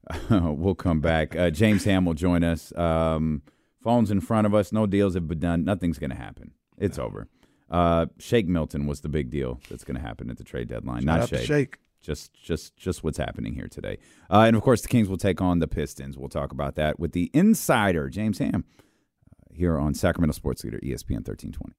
[0.30, 1.36] we'll come back.
[1.36, 2.76] Uh, James Ham will join us.
[2.78, 3.42] Um,
[3.82, 4.72] phones in front of us.
[4.74, 5.64] No deals have been done.
[5.64, 6.52] Nothing's going to happen.
[6.78, 7.28] It's over.
[7.70, 11.04] Uh, Shake Milton was the big deal that's going to happen at the trade deadline.
[11.04, 11.46] Shout Not Shake.
[11.48, 11.78] Shake.
[12.02, 13.98] Just, just, just what's happening here today.
[14.30, 16.18] Uh, and of course, the Kings will take on the Pistons.
[16.18, 20.80] We'll talk about that with the insider James Ham uh, here on Sacramento Sports Leader
[20.80, 21.74] ESPN thirteen twenty.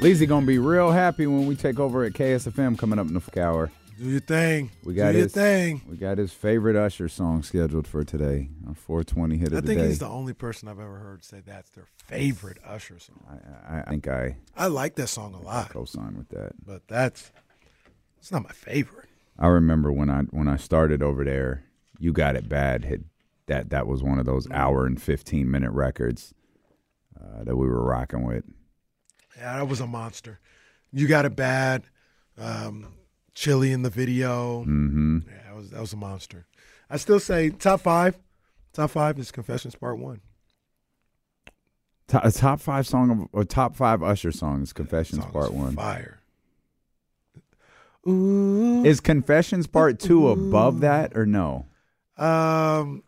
[0.00, 3.42] Leezy gonna be real happy when we take over at KSFM coming up in the
[3.42, 3.70] hour.
[3.98, 4.70] Do your thing.
[4.84, 5.82] We got Do your his thing.
[5.88, 8.50] We got his favorite Usher song scheduled for today.
[8.68, 11.40] Our 420 hit I of the think he's the only person I've ever heard say
[11.44, 13.24] that's their favorite Usher song.
[13.66, 16.52] I, I think I I like that song a lot, co-sign with that.
[16.64, 17.32] but that's
[18.18, 19.08] it's not my favorite.
[19.38, 21.64] I remember when I when I started over there,
[21.98, 22.84] you got it bad.
[22.84, 23.04] Had
[23.46, 26.34] that that was one of those hour and 15 minute records
[27.18, 28.44] uh, that we were rocking with.
[29.38, 30.38] Yeah, that was a monster.
[30.92, 31.84] You got it bad.
[32.38, 32.92] Um,
[33.36, 34.62] Chilli in the video.
[34.62, 35.18] Mm-hmm.
[35.28, 36.46] Yeah, that was that was a monster.
[36.88, 38.18] I still say top five.
[38.72, 40.20] Top five is Confessions Part One.
[42.08, 44.72] Top, top five song of, or top five Usher songs.
[44.72, 45.74] Confessions Song Part One.
[45.74, 46.20] Fire.
[48.08, 48.84] Ooh.
[48.84, 51.66] Is Confessions Part Two above that or no?
[52.16, 53.02] Um,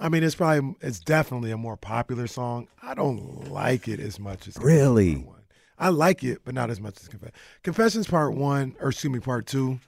[0.00, 2.68] I mean, it's probably it's definitely a more popular song.
[2.82, 5.24] I don't like it as much as Really?
[5.78, 9.20] I like it, but not as much as Confess- Confessions Part One, or excuse me,
[9.20, 9.78] Part Two.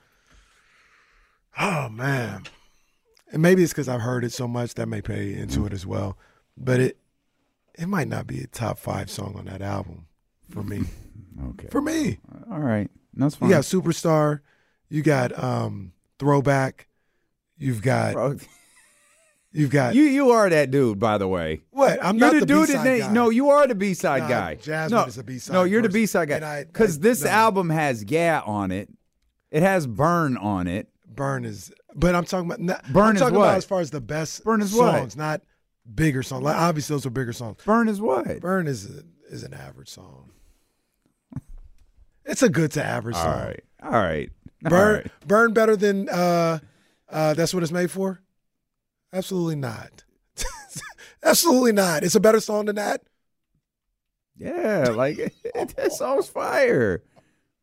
[1.59, 2.43] Oh man,
[3.31, 5.85] and maybe it's because I've heard it so much that may play into it as
[5.85, 6.17] well.
[6.57, 6.97] But it
[7.77, 10.07] it might not be a top five song on that album
[10.49, 10.83] for me.
[11.51, 11.69] Okay.
[11.71, 12.19] For me,
[12.51, 12.91] All right.
[13.15, 13.49] That's fine.
[13.49, 14.41] you got Superstar,
[14.89, 16.87] you got um, Throwback,
[17.57, 18.15] You've got
[19.51, 21.61] you've got you you are that dude, by the way.
[21.71, 22.03] what?
[22.03, 23.11] I'm you're not the, dude B-side that guy.
[23.11, 24.55] no, you are the B side guy.
[24.55, 26.63] Jasmine no, is a B-side No, you're the B side guy.
[26.63, 27.29] Because this no.
[27.29, 28.89] album has Yeah on it.
[29.51, 30.87] It has Burn on it.
[31.05, 32.61] Burn is, but I'm talking about.
[32.61, 33.45] Not, Burn I'm is talking what?
[33.45, 34.97] about as far as the best Burn is what?
[34.97, 35.41] songs, not
[35.93, 36.43] bigger songs.
[36.43, 37.57] Like obviously those are bigger songs.
[37.65, 38.39] Burn is what?
[38.39, 40.31] Burn is a, is an average song.
[42.25, 43.43] It's a good to average All song.
[43.43, 43.63] right.
[43.83, 44.29] All right.
[44.63, 45.27] All Burn right.
[45.27, 46.59] burn better than uh
[47.09, 48.21] uh that's what it's made for?
[49.13, 50.03] Absolutely not.
[51.23, 52.03] Absolutely not.
[52.03, 53.01] It's a better song than that.
[54.37, 55.17] Yeah, like
[55.53, 57.03] that song's fire.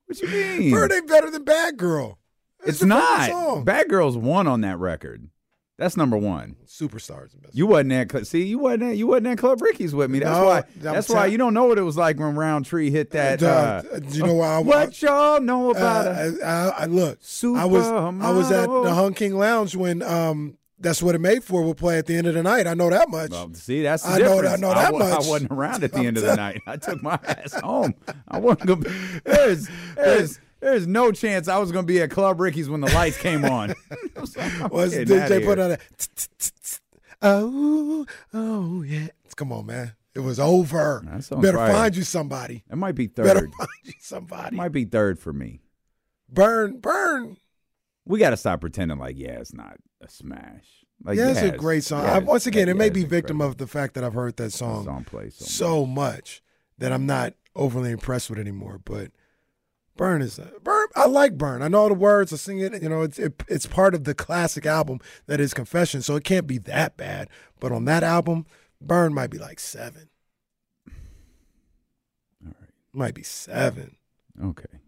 [0.06, 0.70] What you mean?
[0.70, 2.18] Burn ain't better than Bad Girl.
[2.64, 3.64] it's perfect not.
[3.64, 5.28] Bad Girls won on that record.
[5.76, 6.56] That's number one.
[6.66, 7.30] Superstars.
[7.52, 10.18] You wasn't at Cl- see you wasn't at, you wasn't at Club Ricky's with me.
[10.18, 13.10] That's No, why that's why you don't know what it was like when Roundtree hit
[13.12, 13.42] that.
[13.42, 16.42] Uh, do you know why I- what y'all know Uh, about it?
[16.42, 17.18] I, I, I look.
[17.44, 21.42] I was I was at the Hung King Lounge when um that's what it made
[21.44, 22.66] for We'll play at the end of the night.
[22.66, 23.30] I know that much.
[23.30, 24.42] Well, see, that's the I know difference.
[24.42, 25.12] that- I know that wa- much.
[25.26, 26.60] I wasn't around at the end of the night.
[26.66, 27.94] I took my ass home.
[28.28, 28.80] I wasn't gonna.
[28.82, 28.90] Be,
[29.24, 33.18] there's there's there's no chance I was gonna be at Club Ricky's when the lights
[33.18, 33.74] came on.
[34.16, 34.34] Was
[34.94, 35.80] DJ put on that?
[37.22, 39.08] Oh, oh yeah.
[39.36, 39.92] Come on, man.
[40.14, 41.00] It was over.
[41.40, 42.64] Better find you somebody.
[42.70, 43.24] It might be third.
[43.26, 44.56] Better find you It somebody.
[44.56, 45.60] might be third for me.
[46.28, 47.36] Burn, burn.
[48.04, 50.84] We got to stop pretending like yeah, it's not a smash.
[51.04, 52.04] Like yeah, it's a great song.
[52.04, 54.36] yes, I, once again, it may it's be victim of the fact that I've heard
[54.36, 56.42] that song, song plays so, so much
[56.78, 58.80] that I'm not overly impressed with it anymore.
[58.84, 59.12] But
[59.96, 60.86] Burn is Burn.
[60.96, 61.62] I like Burn.
[61.62, 62.32] I know all the words.
[62.32, 62.82] I sing it.
[62.82, 66.24] You know, it's it, it's part of the classic album that is Confession, so it
[66.24, 67.28] can't be that bad.
[67.60, 68.46] But on that album,
[68.80, 70.08] Burn might be like seven.
[72.44, 72.70] All right.
[72.92, 73.96] Might be seven.
[74.42, 74.78] Okay.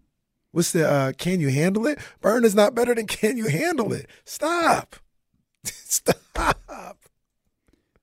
[0.52, 1.98] What's the uh Can You Handle It?
[2.20, 4.08] Burn is not better than Can You Handle It.
[4.24, 4.96] Stop.
[5.64, 6.56] Stop.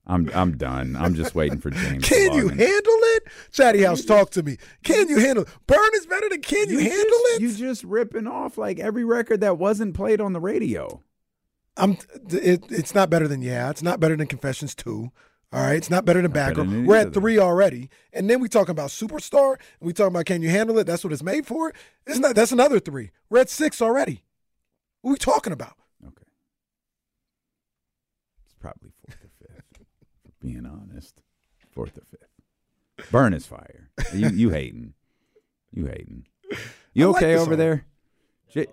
[0.09, 0.95] I'm I'm done.
[0.95, 2.07] I'm just waiting for James.
[2.07, 3.23] Can you handle it?
[3.51, 4.57] Chatty House, talk to me.
[4.83, 5.49] Can you handle it?
[5.67, 7.41] Burn is better than Can You, handle just, it?
[7.41, 11.01] You just ripping off like every record that wasn't played on the radio.
[11.75, 11.97] I'm
[12.31, 13.69] it, it's not better than Yeah.
[13.69, 15.11] It's not better than Confessions 2.
[15.53, 15.77] All right.
[15.77, 16.63] It's not better than Backer.
[16.63, 17.89] We're at three already.
[18.13, 20.83] And then we talking about Superstar and we talking about Can You Handle It?
[20.85, 21.73] That's what it's made for.
[22.05, 23.11] It's not that's another three.
[23.29, 24.23] We're at six already.
[25.01, 25.75] What are we talking about?
[26.05, 26.23] Okay.
[28.45, 29.85] It's probably fourth or fifth.
[30.41, 31.21] being honest,
[31.71, 33.11] fourth or fifth.
[33.11, 33.89] Burn is fire.
[34.13, 34.93] You you hating?
[35.71, 36.25] You hating?
[36.93, 37.57] You like okay the over song.
[37.57, 37.85] there?
[38.49, 38.67] J-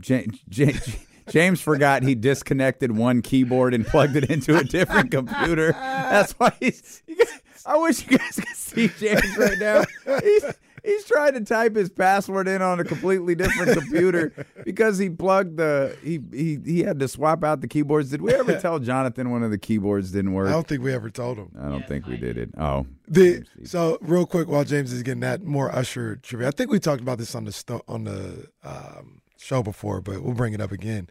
[0.00, 0.98] J- J- J-
[1.28, 5.72] James forgot he disconnected one keyboard and plugged it into a different computer.
[5.72, 7.02] That's why he's.
[7.06, 9.84] You guys, I wish you guys could see James right now.
[10.22, 10.44] He's
[10.84, 14.32] he's trying to type his password in on a completely different computer
[14.66, 18.10] because he plugged the he he he had to swap out the keyboards.
[18.10, 20.48] Did we ever tell Jonathan one of the keyboards didn't work?
[20.48, 21.52] I don't think we ever told him.
[21.58, 22.50] I don't think we did it.
[22.58, 26.48] Oh, The so real quick while James is getting that more Usher trivia.
[26.48, 30.22] I think we talked about this on the sto- on the um, show before, but
[30.22, 31.08] we'll bring it up again.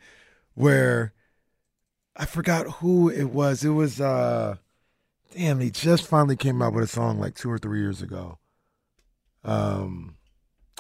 [0.56, 1.14] Where
[2.16, 3.64] I forgot who it was.
[3.64, 4.58] It was uh
[5.36, 5.60] damn.
[5.60, 8.38] He just finally came out with a song like two or three years ago.
[9.44, 10.16] Um,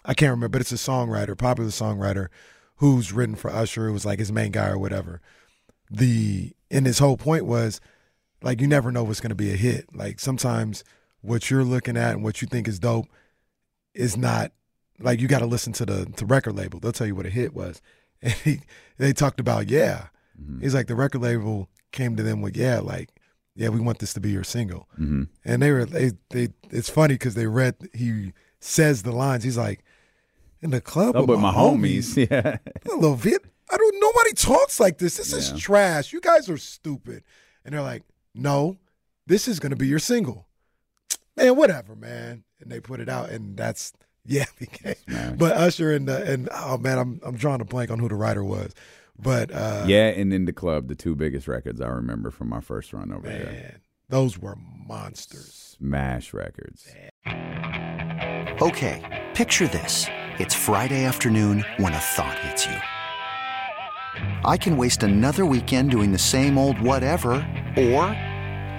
[0.05, 2.27] I can't remember, but it's a songwriter, popular songwriter,
[2.77, 3.87] who's written for Usher.
[3.87, 5.21] It was like his main guy or whatever.
[5.89, 7.81] The and his whole point was
[8.41, 9.95] like you never know what's to be a hit.
[9.95, 10.83] Like sometimes
[11.21, 13.07] what you're looking at and what you think is dope
[13.93, 14.51] is not
[14.99, 16.79] like you got to listen to the to record label.
[16.79, 17.81] They'll tell you what a hit was.
[18.23, 18.59] And he,
[18.97, 20.07] they talked about yeah.
[20.61, 23.09] He's like the record label came to them with yeah, like
[23.53, 24.87] yeah, we want this to be your single.
[24.97, 25.27] Mhm.
[25.43, 26.47] And they were they they.
[26.71, 28.31] It's funny because they read he
[28.61, 29.43] says the lines.
[29.43, 29.83] He's like
[30.61, 32.15] in the club with, with my homies.
[32.31, 32.57] Yeah.
[32.89, 33.43] a little bit.
[33.69, 33.99] I don't.
[33.99, 35.17] Nobody talks like this.
[35.17, 35.39] This Yeah.
[35.55, 36.13] is trash.
[36.13, 37.23] You guys are stupid.
[37.65, 38.77] And they're like, no,
[39.27, 40.47] this is gonna be your single.
[41.35, 42.45] Man, whatever, man.
[42.61, 43.91] And they put it out, and that's
[44.25, 44.45] yeah.
[44.59, 45.37] Became, Smash.
[45.37, 48.15] but Usher and the, and oh man, I'm I'm drawing a blank on who the
[48.15, 48.73] writer was,
[49.19, 52.61] but uh, yeah, and in the club, the two biggest records I remember from my
[52.61, 53.45] first run over there.
[53.45, 54.55] man, those were
[54.87, 55.75] monsters.
[55.77, 56.87] Smash records.
[58.61, 60.07] Okay, picture this.
[60.39, 62.77] It's Friday afternoon when a thought hits you.
[64.45, 67.33] I can waste another weekend doing the same old whatever,
[67.77, 68.03] or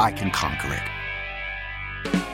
[0.01, 2.34] I can conquer it.